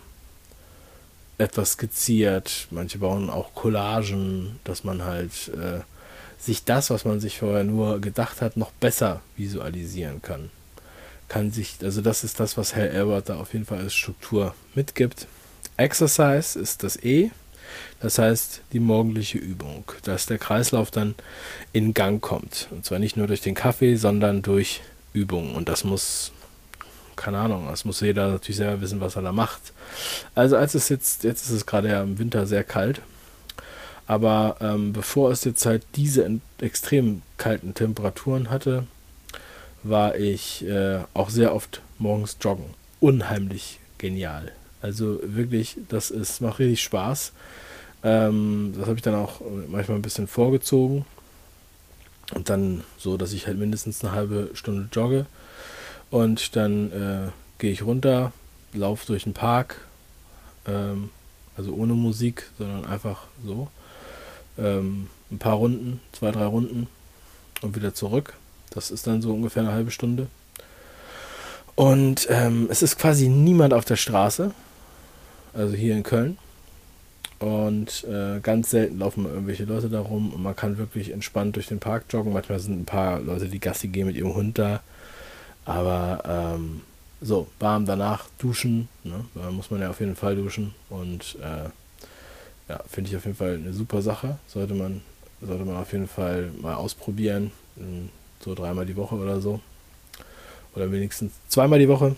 etwas 1.38 1.74
skizziert. 1.74 2.68
Manche 2.72 2.98
bauen 2.98 3.30
auch 3.30 3.54
Collagen, 3.54 4.60
dass 4.64 4.84
man 4.84 5.04
halt 5.04 5.50
äh, 5.50 5.82
sich 6.40 6.64
das, 6.64 6.90
was 6.90 7.06
man 7.06 7.20
sich 7.20 7.40
vorher 7.40 7.64
nur 7.64 8.00
gedacht 8.00 8.42
hat, 8.42 8.58
noch 8.58 8.72
besser 8.72 9.22
visualisieren 9.36 10.22
kann. 10.22 10.50
Kann 11.28 11.52
sich, 11.52 11.76
also 11.82 12.02
das 12.02 12.24
ist 12.24 12.40
das, 12.40 12.58
was 12.58 12.76
Herr 12.76 12.92
Elbert 12.92 13.30
da 13.30 13.38
auf 13.38 13.54
jeden 13.54 13.66
Fall 13.66 13.80
als 13.80 13.94
Struktur 13.94 14.56
mitgibt. 14.76 15.28
Exercise 15.76 16.58
ist 16.58 16.84
das 16.84 16.96
E, 17.04 17.32
das 18.00 18.18
heißt 18.18 18.62
die 18.72 18.80
morgendliche 18.80 19.38
Übung, 19.38 19.84
dass 20.04 20.26
der 20.26 20.38
Kreislauf 20.38 20.90
dann 20.92 21.16
in 21.74 21.94
Gang 21.94 22.22
kommt. 22.22 22.68
Und 22.72 22.86
zwar 22.86 23.00
nicht 23.00 23.18
nur 23.18 23.28
durch 23.28 23.42
den 23.42 23.56
Kaffee, 23.56 23.96
sondern 23.96 24.42
durch 24.42 24.82
Übungen. 25.14 25.56
Und 25.56 25.68
das 25.68 25.84
muss 25.84 26.32
keine 27.18 27.40
Ahnung, 27.40 27.66
das 27.68 27.84
muss 27.84 28.00
jeder 28.00 28.30
natürlich 28.30 28.58
selber 28.58 28.80
wissen, 28.80 29.02
was 29.02 29.16
er 29.16 29.24
da 29.24 29.34
macht. 29.34 29.74
Also 30.36 30.56
als 30.56 30.76
es 30.76 30.88
jetzt, 30.88 31.24
jetzt 31.24 31.48
ist 31.48 31.52
es 31.52 31.66
gerade 31.66 31.90
ja 31.90 32.04
im 32.04 32.18
Winter 32.20 32.48
sehr 32.48 32.64
kalt, 32.64 33.02
aber 34.08 34.58
ähm, 34.62 34.94
bevor 34.94 35.32
es 35.32 35.44
jetzt 35.44 35.66
halt 35.66 35.86
diese 35.96 36.40
extrem 36.60 37.22
kalten 37.38 37.74
Temperaturen 37.74 38.50
hatte, 38.50 38.86
war 39.84 40.16
ich 40.16 40.66
äh, 40.66 41.00
auch 41.14 41.30
sehr 41.30 41.54
oft 41.54 41.82
morgens 42.00 42.38
joggen. 42.42 42.66
Unheimlich 43.00 43.80
genial. 43.98 44.52
Also 44.82 45.20
wirklich, 45.24 45.78
das 45.90 46.10
ist, 46.10 46.42
macht 46.42 46.60
richtig 46.60 46.82
Spaß. 46.82 47.34
Ähm, 48.04 48.74
das 48.78 48.88
habe 48.88 48.96
ich 48.96 49.02
dann 49.02 49.16
auch 49.16 49.42
manchmal 49.68 49.98
ein 49.98 50.04
bisschen 50.04 50.28
vorgezogen. 50.28 51.06
Und 52.34 52.50
dann 52.50 52.84
so, 52.98 53.18
dass 53.18 53.34
ich 53.34 53.48
halt 53.48 53.58
mindestens 53.58 54.04
eine 54.04 54.14
halbe 54.14 54.52
Stunde 54.54 54.90
jogge. 54.92 55.26
Und 56.10 56.56
dann 56.56 56.92
äh, 56.92 57.32
gehe 57.58 57.72
ich 57.72 57.84
runter, 57.84 58.32
laufe 58.74 59.06
durch 59.08 59.24
den 59.24 59.34
Park, 59.34 59.82
ähm, 60.66 61.10
also 61.58 61.74
ohne 61.74 61.94
Musik, 61.94 62.50
sondern 62.58 62.86
einfach 62.86 63.24
so. 63.46 63.70
Ähm, 64.58 65.08
ein 65.32 65.40
paar 65.40 65.56
Runden, 65.56 66.00
zwei, 66.14 66.32
drei 66.32 66.46
Runden 66.46 66.88
und 67.62 67.76
wieder 67.76 67.94
zurück. 67.94 68.34
Das 68.70 68.92
ist 68.92 69.08
dann 69.08 69.22
so 69.22 69.34
ungefähr 69.34 69.64
eine 69.64 69.74
halbe 69.74 69.92
Stunde. 69.92 70.28
Und 71.76 72.28
ähm, 72.30 72.68
es 72.72 72.82
ist 72.82 72.98
quasi 72.98 73.28
niemand 73.28 73.74
auf 73.74 73.86
der 73.86 73.98
Straße, 73.98 74.52
also 75.54 75.76
hier 75.76 75.96
in 75.96 76.04
Köln. 76.04 76.38
Und 77.40 78.04
äh, 78.06 78.40
ganz 78.40 78.72
selten 78.72 78.98
laufen 78.98 79.26
irgendwelche 79.26 79.66
Leute 79.66 79.90
da 79.90 80.00
rum 80.00 80.34
und 80.34 80.42
man 80.42 80.56
kann 80.56 80.80
wirklich 80.80 81.12
entspannt 81.12 81.56
durch 81.56 81.68
den 81.68 81.80
Park 81.80 82.06
joggen. 82.10 82.34
Manchmal 82.34 82.60
sind 82.60 82.80
ein 82.80 82.86
paar 82.86 83.20
Leute, 83.20 83.48
die 83.48 83.60
Gassi 83.60 83.90
gehen 83.90 84.08
mit 84.08 84.16
ihrem 84.16 84.34
Hund 84.34 84.58
da. 84.58 84.82
Aber 85.66 86.56
ähm, 86.56 86.82
so, 87.22 87.48
warm 87.60 87.86
danach 87.86 88.26
duschen. 88.40 88.90
Ne? 89.04 89.26
Da 89.36 89.52
muss 89.52 89.70
man 89.70 89.82
ja 89.82 89.92
auf 89.92 90.00
jeden 90.00 90.16
Fall 90.16 90.36
duschen. 90.36 90.74
Und 90.90 91.38
äh, 91.44 91.70
ja, 92.70 92.82
finde 92.90 93.10
ich 93.10 93.16
auf 93.16 93.26
jeden 93.26 93.38
Fall 93.38 93.56
eine 93.56 93.74
super 93.74 94.02
Sache. 94.02 94.38
Sollte 94.48 94.74
man, 94.74 95.02
sollte 95.42 95.66
man 95.66 95.78
auf 95.78 95.92
jeden 95.92 96.08
Fall 96.08 96.52
mal 96.62 96.76
ausprobieren. 96.76 97.52
So 98.44 98.56
dreimal 98.56 98.86
die 98.86 98.96
Woche 98.96 99.16
oder 99.16 99.40
so. 99.42 99.60
Oder 100.76 100.92
wenigstens 100.92 101.34
zweimal 101.48 101.80
die 101.80 101.88
Woche. 101.88 102.16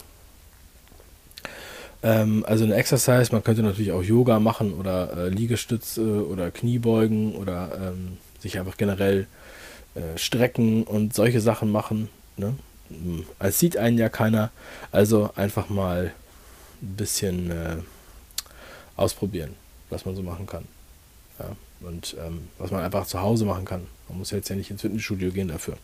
Ähm, 2.02 2.46
also 2.48 2.64
eine 2.64 2.76
Exercise, 2.76 3.32
man 3.32 3.44
könnte 3.44 3.62
natürlich 3.62 3.92
auch 3.92 4.04
Yoga 4.04 4.40
machen 4.40 4.74
oder 4.74 5.18
äh, 5.18 5.30
Liegestütze 5.30 6.26
oder 6.28 6.50
Kniebeugen 6.50 7.36
oder 7.36 7.72
ähm, 7.76 8.18
sich 8.40 8.58
einfach 8.58 8.78
generell 8.78 9.28
äh, 9.96 10.18
strecken 10.18 10.84
und 10.84 11.14
solche 11.14 11.42
Sachen 11.42 11.72
machen. 11.72 12.10
Ne? 12.38 12.56
Es 13.38 13.60
sieht 13.60 13.76
einen 13.78 13.98
ja 13.98 14.10
keiner, 14.10 14.50
also 14.92 15.30
einfach 15.36 15.70
mal 15.70 16.14
ein 16.82 16.96
bisschen 16.96 17.52
äh, 17.52 17.76
ausprobieren, 18.96 19.56
was 19.89 20.06
man 20.06 20.15
so 20.15 20.23
machen 20.23 20.45
kann. 20.45 20.65
Ja, 21.39 21.56
und 21.88 22.15
ähm, 22.19 22.49
was 22.58 22.71
man 22.71 22.82
einfach 22.82 23.06
zu 23.06 23.21
Hause 23.21 23.45
machen 23.45 23.65
kann. 23.65 23.88
Man 24.08 24.17
muss 24.17 24.32
jetzt 24.32 24.49
ja 24.49 24.56
nicht 24.56 24.71
ins 24.71 24.82
Fitnessstudio 24.82 25.32
gehen 25.32 25.47
dafür. 25.47 25.78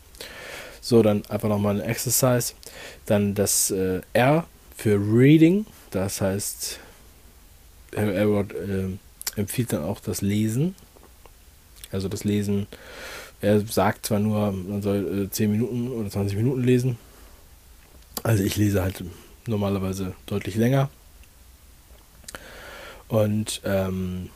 So, 0.80 1.02
dann 1.02 1.24
einfach 1.26 1.48
nochmal 1.48 1.80
ein 1.80 1.88
Exercise. 1.88 2.54
Dann 3.06 3.34
das 3.34 3.70
äh, 3.70 4.00
R 4.12 4.46
für 4.76 4.96
Reading, 4.96 5.66
das 5.90 6.20
heißt, 6.20 6.78
Herr 7.94 8.14
Elrod 8.14 8.52
äh, 8.52 8.88
empfiehlt 9.36 9.72
dann 9.72 9.84
auch 9.84 10.00
das 10.00 10.20
Lesen. 10.20 10.74
Also 11.90 12.08
das 12.08 12.24
Lesen 12.24 12.66
er 13.40 13.60
sagt 13.60 14.06
zwar 14.06 14.18
nur, 14.18 14.52
man 14.52 14.82
soll 14.82 15.26
äh, 15.26 15.30
10 15.30 15.50
Minuten 15.50 15.88
oder 15.92 16.08
20 16.08 16.36
Minuten 16.36 16.62
lesen. 16.62 16.98
Also 18.22 18.42
ich 18.42 18.56
lese 18.56 18.82
halt 18.82 19.04
normalerweise 19.46 20.14
deutlich 20.26 20.56
länger. 20.56 20.88
Und 23.08 23.60
ähm, 23.64 24.30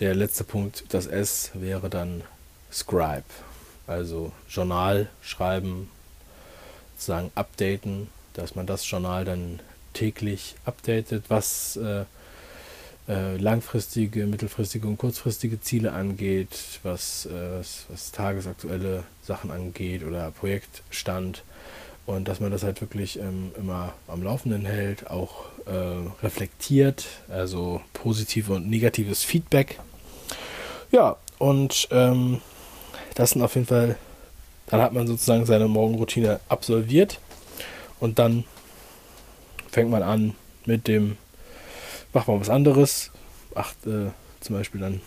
der 0.00 0.14
letzte 0.14 0.44
Punkt, 0.44 0.84
das 0.88 1.06
S, 1.06 1.50
wäre 1.54 1.90
dann 1.90 2.22
Scribe. 2.72 3.24
Also 3.86 4.32
Journal 4.48 5.08
schreiben, 5.22 5.90
sozusagen 6.94 7.30
updaten, 7.34 8.08
dass 8.32 8.54
man 8.54 8.66
das 8.66 8.88
Journal 8.88 9.24
dann 9.24 9.60
täglich 9.92 10.56
updatet, 10.64 11.24
was 11.28 11.76
äh, 11.76 12.04
äh, 13.06 13.36
langfristige, 13.36 14.26
mittelfristige 14.26 14.88
und 14.88 14.96
kurzfristige 14.96 15.60
Ziele 15.60 15.92
angeht, 15.92 16.80
was, 16.82 17.26
äh, 17.26 17.58
was, 17.58 17.84
was, 17.88 18.12
tagesaktuelle 18.12 19.04
Sachen 19.22 19.50
angeht 19.50 20.02
oder 20.04 20.30
Projektstand 20.30 21.42
und 22.06 22.28
dass 22.28 22.40
man 22.40 22.50
das 22.50 22.62
halt 22.62 22.80
wirklich 22.80 23.18
ähm, 23.18 23.52
immer 23.58 23.92
am 24.08 24.22
Laufenden 24.22 24.64
hält, 24.64 25.10
auch 25.10 25.46
äh, 25.66 26.22
reflektiert, 26.22 27.06
also 27.28 27.80
positive 27.92 28.52
und 28.54 28.68
negatives 28.68 29.24
Feedback. 29.24 29.78
Ja, 30.90 31.16
und 31.38 31.88
ähm, 31.90 32.40
das 33.14 33.30
sind 33.30 33.42
auf 33.42 33.54
jeden 33.54 33.66
Fall, 33.66 33.96
dann 34.66 34.80
hat 34.80 34.92
man 34.92 35.06
sozusagen 35.06 35.46
seine 35.46 35.68
Morgenroutine 35.68 36.40
absolviert 36.48 37.20
und 38.00 38.18
dann 38.18 38.44
fängt 39.70 39.90
man 39.90 40.02
an 40.02 40.34
mit 40.66 40.88
dem 40.88 41.16
macht 42.14 42.28
mal 42.28 42.40
was 42.40 42.48
anderes, 42.48 43.10
macht 43.54 43.86
äh, 43.86 44.10
zum 44.40 44.56
Beispiel 44.56 44.80
dann 44.80 45.00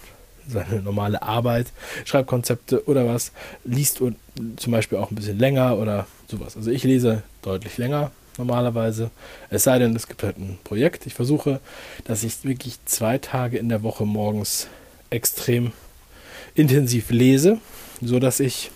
seine 0.48 0.82
normale 0.82 1.22
Arbeit, 1.22 1.68
schreibt 2.06 2.28
Konzepte 2.28 2.88
oder 2.88 3.08
was, 3.08 3.32
liest 3.64 4.02
und, 4.02 4.18
zum 4.58 4.72
Beispiel 4.72 4.98
auch 4.98 5.12
ein 5.12 5.16
bisschen 5.16 5.40
länger 5.40 5.78
oder 5.78 6.06
sowas. 6.28 6.56
Also 6.56 6.72
ich 6.72 6.84
lese 6.84 7.24
deutlich 7.42 7.78
länger 7.78 8.12
normalerweise, 8.38 9.10
es 9.50 9.64
sei 9.64 9.80
denn, 9.80 9.96
es 9.96 10.08
gibt 10.08 10.24
halt 10.24 10.38
ein 10.38 10.60
Projekt. 10.64 11.06
Ich 11.08 11.14
versuche, 11.14 11.60
dass 12.04 12.24
ich 12.24 12.44
wirklich 12.44 12.78
zwei 12.86 13.18
Tage 13.18 13.58
in 13.58 13.70
der 13.70 13.84
Woche 13.84 14.06
morgens 14.06 14.68
extrem 15.10 15.72
intensiv 16.54 17.10
lese, 17.10 17.60
so 18.02 18.20
dass 18.20 18.40
ich 18.40 18.72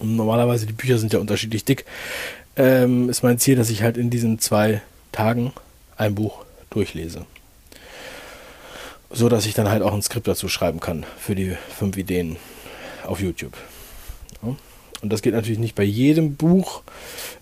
normalerweise 0.00 0.66
die 0.66 0.72
Bücher 0.72 0.98
sind 0.98 1.12
ja 1.12 1.18
unterschiedlich 1.18 1.64
dick, 1.64 1.84
ähm, 2.56 3.08
ist 3.08 3.22
mein 3.22 3.38
Ziel, 3.38 3.56
dass 3.56 3.70
ich 3.70 3.82
halt 3.82 3.96
in 3.96 4.10
diesen 4.10 4.38
zwei 4.38 4.82
Tagen 5.12 5.52
ein 5.96 6.14
Buch 6.14 6.44
durchlese. 6.70 7.24
So 9.10 9.28
dass 9.28 9.46
ich 9.46 9.54
dann 9.54 9.68
halt 9.68 9.82
auch 9.82 9.94
ein 9.94 10.02
Skript 10.02 10.28
dazu 10.28 10.48
schreiben 10.48 10.80
kann 10.80 11.06
für 11.18 11.34
die 11.34 11.56
fünf 11.76 11.96
Ideen 11.96 12.36
auf 13.04 13.20
YouTube. 13.20 13.56
Und 15.02 15.12
das 15.12 15.22
geht 15.22 15.34
natürlich 15.34 15.58
nicht 15.58 15.74
bei 15.74 15.82
jedem 15.82 16.36
Buch, 16.36 16.82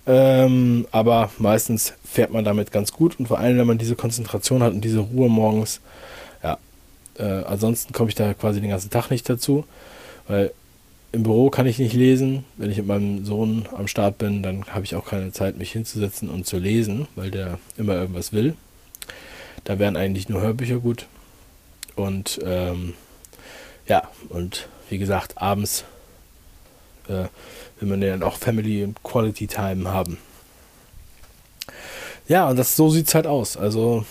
ähm, 0.06 0.86
aber 0.90 1.30
meistens 1.38 1.94
fährt 2.04 2.32
man 2.32 2.44
damit 2.44 2.72
ganz 2.72 2.92
gut 2.92 3.18
und 3.18 3.26
vor 3.26 3.38
allem, 3.38 3.58
wenn 3.58 3.66
man 3.66 3.78
diese 3.78 3.94
Konzentration 3.94 4.62
hat 4.62 4.72
und 4.72 4.80
diese 4.80 4.98
Ruhe 4.98 5.28
morgens. 5.28 5.80
Ja, 6.42 6.58
äh, 7.18 7.44
ansonsten 7.44 7.92
komme 7.92 8.08
ich 8.08 8.16
da 8.16 8.34
quasi 8.34 8.60
den 8.60 8.70
ganzen 8.70 8.90
Tag 8.90 9.10
nicht 9.10 9.28
dazu, 9.28 9.64
weil 10.26 10.52
im 11.12 11.22
Büro 11.22 11.48
kann 11.48 11.66
ich 11.66 11.78
nicht 11.78 11.94
lesen. 11.94 12.44
Wenn 12.56 12.72
ich 12.72 12.78
mit 12.78 12.86
meinem 12.86 13.24
Sohn 13.24 13.68
am 13.76 13.86
Start 13.86 14.18
bin, 14.18 14.42
dann 14.42 14.64
habe 14.66 14.84
ich 14.84 14.96
auch 14.96 15.06
keine 15.06 15.30
Zeit, 15.30 15.56
mich 15.56 15.70
hinzusetzen 15.70 16.28
und 16.28 16.44
zu 16.44 16.58
lesen, 16.58 17.06
weil 17.14 17.30
der 17.30 17.58
immer 17.78 17.94
irgendwas 17.94 18.32
will. 18.32 18.54
Da 19.62 19.78
wären 19.78 19.96
eigentlich 19.96 20.28
nur 20.28 20.40
Hörbücher 20.40 20.78
gut. 20.78 21.06
Und 21.94 22.40
ähm, 22.44 22.94
ja, 23.86 24.08
und 24.28 24.68
wie 24.90 24.98
gesagt, 24.98 25.38
abends 25.38 25.84
äh, 27.08 27.28
will 27.80 27.88
man 27.88 28.02
ja 28.02 28.10
dann 28.10 28.22
auch 28.22 28.36
Family 28.36 28.84
und 28.84 29.02
Quality 29.02 29.46
Time 29.46 29.90
haben. 29.90 30.18
Ja, 32.26 32.48
und 32.48 32.56
das 32.56 32.76
so 32.76 32.88
sieht 32.90 33.08
es 33.08 33.14
halt 33.14 33.26
aus. 33.26 33.56
Also, 33.56 34.04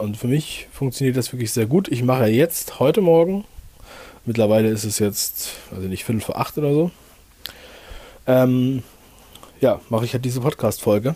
und 0.00 0.16
für 0.16 0.28
mich 0.28 0.68
funktioniert 0.72 1.16
das 1.16 1.32
wirklich 1.32 1.52
sehr 1.52 1.66
gut. 1.66 1.88
Ich 1.88 2.02
mache 2.02 2.26
jetzt, 2.26 2.80
heute 2.80 3.00
Morgen, 3.00 3.44
mittlerweile 4.24 4.68
ist 4.68 4.84
es 4.84 4.98
jetzt, 4.98 5.50
also 5.70 5.88
nicht 5.88 6.04
Viertel 6.04 6.22
vor 6.22 6.38
acht 6.38 6.56
oder 6.56 6.72
so, 6.72 6.90
ähm, 8.26 8.82
ja, 9.60 9.80
mache 9.88 10.04
ich 10.04 10.12
halt 10.12 10.24
diese 10.24 10.40
Podcast-Folge. 10.40 11.14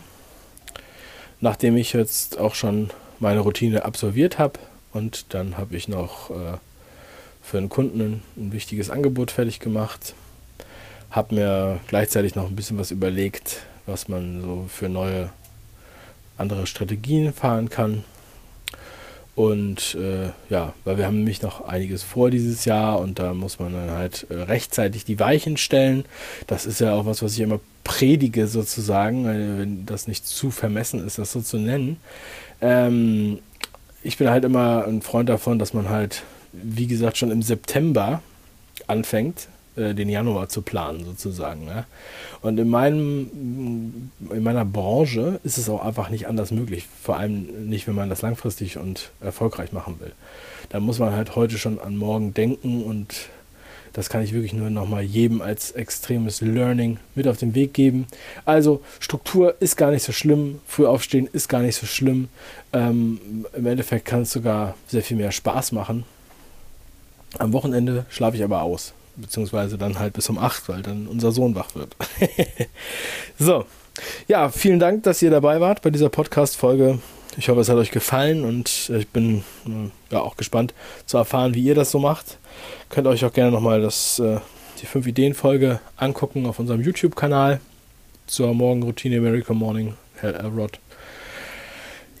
Nachdem 1.39 1.77
ich 1.77 1.93
jetzt 1.93 2.39
auch 2.39 2.55
schon 2.55 2.89
meine 3.19 3.39
Routine 3.41 3.85
absolviert 3.85 4.39
habe 4.39 4.59
und 4.93 5.33
dann 5.33 5.57
habe 5.57 5.75
ich 5.75 5.87
noch 5.87 6.29
äh, 6.29 6.57
für 7.41 7.57
einen 7.57 7.69
Kunden 7.69 8.21
ein 8.37 8.53
wichtiges 8.53 8.89
Angebot 8.89 9.31
fertig 9.31 9.59
gemacht. 9.59 10.13
Habe 11.13 11.35
mir 11.35 11.79
gleichzeitig 11.87 12.33
noch 12.33 12.49
ein 12.49 12.55
bisschen 12.55 12.79
was 12.79 12.89
überlegt, 12.89 13.61
was 13.85 14.07
man 14.07 14.41
so 14.41 14.65
für 14.67 14.89
neue 14.89 15.29
andere 16.39 16.65
Strategien 16.65 17.31
fahren 17.33 17.69
kann. 17.69 18.03
Und 19.35 19.95
äh, 19.95 20.29
ja, 20.49 20.73
weil 20.85 20.97
wir 20.97 21.05
haben 21.05 21.17
nämlich 21.17 21.43
noch 21.43 21.67
einiges 21.67 22.01
vor 22.01 22.31
dieses 22.31 22.65
Jahr 22.65 22.99
und 22.99 23.19
da 23.19 23.35
muss 23.35 23.59
man 23.59 23.73
dann 23.73 23.91
halt 23.91 24.25
äh, 24.31 24.41
rechtzeitig 24.41 25.05
die 25.05 25.19
Weichen 25.19 25.57
stellen. 25.57 26.05
Das 26.47 26.65
ist 26.65 26.79
ja 26.79 26.95
auch 26.95 27.05
was, 27.05 27.21
was 27.21 27.33
ich 27.33 27.41
immer 27.41 27.59
predige 27.83 28.47
sozusagen, 28.47 29.25
wenn 29.25 29.85
das 29.85 30.07
nicht 30.07 30.25
zu 30.25 30.49
vermessen 30.49 31.05
ist, 31.05 31.19
das 31.19 31.31
so 31.31 31.41
zu 31.41 31.57
nennen. 31.57 31.97
Ähm, 32.59 33.37
ich 34.01 34.17
bin 34.17 34.31
halt 34.31 34.45
immer 34.45 34.85
ein 34.87 35.03
Freund 35.03 35.29
davon, 35.29 35.59
dass 35.59 35.75
man 35.75 35.89
halt, 35.89 36.23
wie 36.51 36.87
gesagt, 36.87 37.17
schon 37.17 37.29
im 37.29 37.43
September 37.43 38.21
anfängt, 38.87 39.47
äh, 39.75 39.95
den 39.95 40.09
Januar 40.09 40.49
zu 40.49 40.61
planen 40.61 41.03
sozusagen. 41.03 41.65
Ja? 41.67 41.85
Und 42.41 42.59
in, 42.59 42.69
meinem, 42.69 44.11
in 44.29 44.43
meiner 44.43 44.65
Branche 44.65 45.39
ist 45.43 45.57
es 45.57 45.67
auch 45.67 45.83
einfach 45.83 46.09
nicht 46.09 46.27
anders 46.27 46.51
möglich. 46.51 46.87
Vor 47.01 47.17
allem 47.17 47.69
nicht, 47.69 47.87
wenn 47.87 47.95
man 47.95 48.09
das 48.09 48.21
langfristig 48.21 48.77
und 48.77 49.09
erfolgreich 49.19 49.71
machen 49.71 49.99
will. 49.99 50.11
Da 50.69 50.79
muss 50.79 50.99
man 50.99 51.13
halt 51.13 51.35
heute 51.35 51.57
schon 51.57 51.79
an 51.79 51.97
morgen 51.97 52.33
denken 52.33 52.83
und 52.83 53.29
das 53.93 54.09
kann 54.09 54.23
ich 54.23 54.33
wirklich 54.33 54.53
nur 54.53 54.69
nochmal 54.69 55.03
jedem 55.03 55.41
als 55.41 55.71
extremes 55.71 56.41
Learning 56.41 56.97
mit 57.15 57.27
auf 57.27 57.37
den 57.37 57.55
Weg 57.55 57.73
geben. 57.73 58.07
Also 58.43 58.81
Struktur 58.99 59.55
ist 59.59 59.75
gar 59.75 59.91
nicht 59.91 60.03
so 60.03 60.11
schlimm, 60.11 60.61
früh 60.67 60.85
aufstehen 60.85 61.29
ist 61.31 61.47
gar 61.47 61.61
nicht 61.61 61.75
so 61.75 61.85
schlimm. 61.85 62.27
Ähm, 62.73 63.45
Im 63.55 63.65
Endeffekt 63.65 64.05
kann 64.05 64.21
es 64.21 64.31
sogar 64.31 64.75
sehr 64.87 65.03
viel 65.03 65.17
mehr 65.17 65.31
Spaß 65.31 65.71
machen. 65.71 66.05
Am 67.37 67.53
Wochenende 67.53 68.05
schlafe 68.09 68.37
ich 68.37 68.43
aber 68.43 68.61
aus 68.61 68.93
beziehungsweise 69.15 69.77
dann 69.77 69.99
halt 69.99 70.13
bis 70.13 70.29
um 70.29 70.37
8, 70.37 70.69
weil 70.69 70.81
dann 70.81 71.07
unser 71.07 71.31
Sohn 71.31 71.55
wach 71.55 71.75
wird. 71.75 71.95
so, 73.39 73.65
ja, 74.27 74.49
vielen 74.49 74.79
Dank, 74.79 75.03
dass 75.03 75.21
ihr 75.21 75.31
dabei 75.31 75.59
wart 75.59 75.81
bei 75.81 75.89
dieser 75.89 76.09
Podcast-Folge. 76.09 76.99
Ich 77.37 77.49
hoffe, 77.49 77.61
es 77.61 77.69
hat 77.69 77.77
euch 77.77 77.91
gefallen 77.91 78.43
und 78.43 78.89
ich 78.89 79.07
bin 79.07 79.43
äh, 79.65 80.13
ja 80.13 80.21
auch 80.21 80.37
gespannt 80.37 80.73
zu 81.05 81.17
erfahren, 81.17 81.55
wie 81.55 81.63
ihr 81.63 81.75
das 81.75 81.91
so 81.91 81.99
macht. 81.99 82.37
Könnt 82.89 83.07
euch 83.07 83.25
auch 83.25 83.33
gerne 83.33 83.51
nochmal 83.51 83.81
das, 83.81 84.19
äh, 84.19 84.39
die 84.81 84.85
5 84.85 85.07
Ideen-Folge 85.07 85.79
angucken 85.97 86.45
auf 86.45 86.59
unserem 86.59 86.81
YouTube-Kanal 86.81 87.59
zur 88.27 88.53
Morgenroutine 88.53 89.17
America 89.17 89.53
Morning, 89.53 89.95
Herr 90.15 90.35
Elrod. 90.35 90.79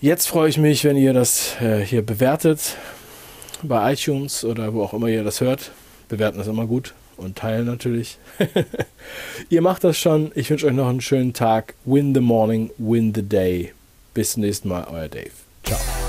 Jetzt 0.01 0.27
freue 0.27 0.49
ich 0.49 0.57
mich, 0.57 0.83
wenn 0.83 0.97
ihr 0.97 1.13
das 1.13 1.55
äh, 1.61 1.79
hier 1.79 2.01
bewertet 2.01 2.75
bei 3.61 3.93
iTunes 3.93 4.43
oder 4.43 4.73
wo 4.73 4.83
auch 4.83 4.93
immer 4.93 5.07
ihr 5.07 5.23
das 5.23 5.41
hört. 5.41 5.71
Bewerten 6.09 6.39
ist 6.39 6.47
immer 6.47 6.67
gut 6.67 6.93
und 7.17 7.37
teilen 7.37 7.65
natürlich. 7.65 8.17
Ihr 9.49 9.61
macht 9.61 9.83
das 9.83 9.97
schon. 9.97 10.31
Ich 10.35 10.49
wünsche 10.49 10.67
euch 10.67 10.73
noch 10.73 10.87
einen 10.87 11.01
schönen 11.01 11.33
Tag. 11.33 11.75
Win 11.85 12.13
the 12.13 12.21
morning, 12.21 12.71
win 12.77 13.13
the 13.13 13.23
day. 13.23 13.73
Bis 14.13 14.33
zum 14.33 14.43
nächsten 14.43 14.69
Mal, 14.69 14.85
euer 14.91 15.09
Dave. 15.09 15.31
Ciao. 15.63 16.02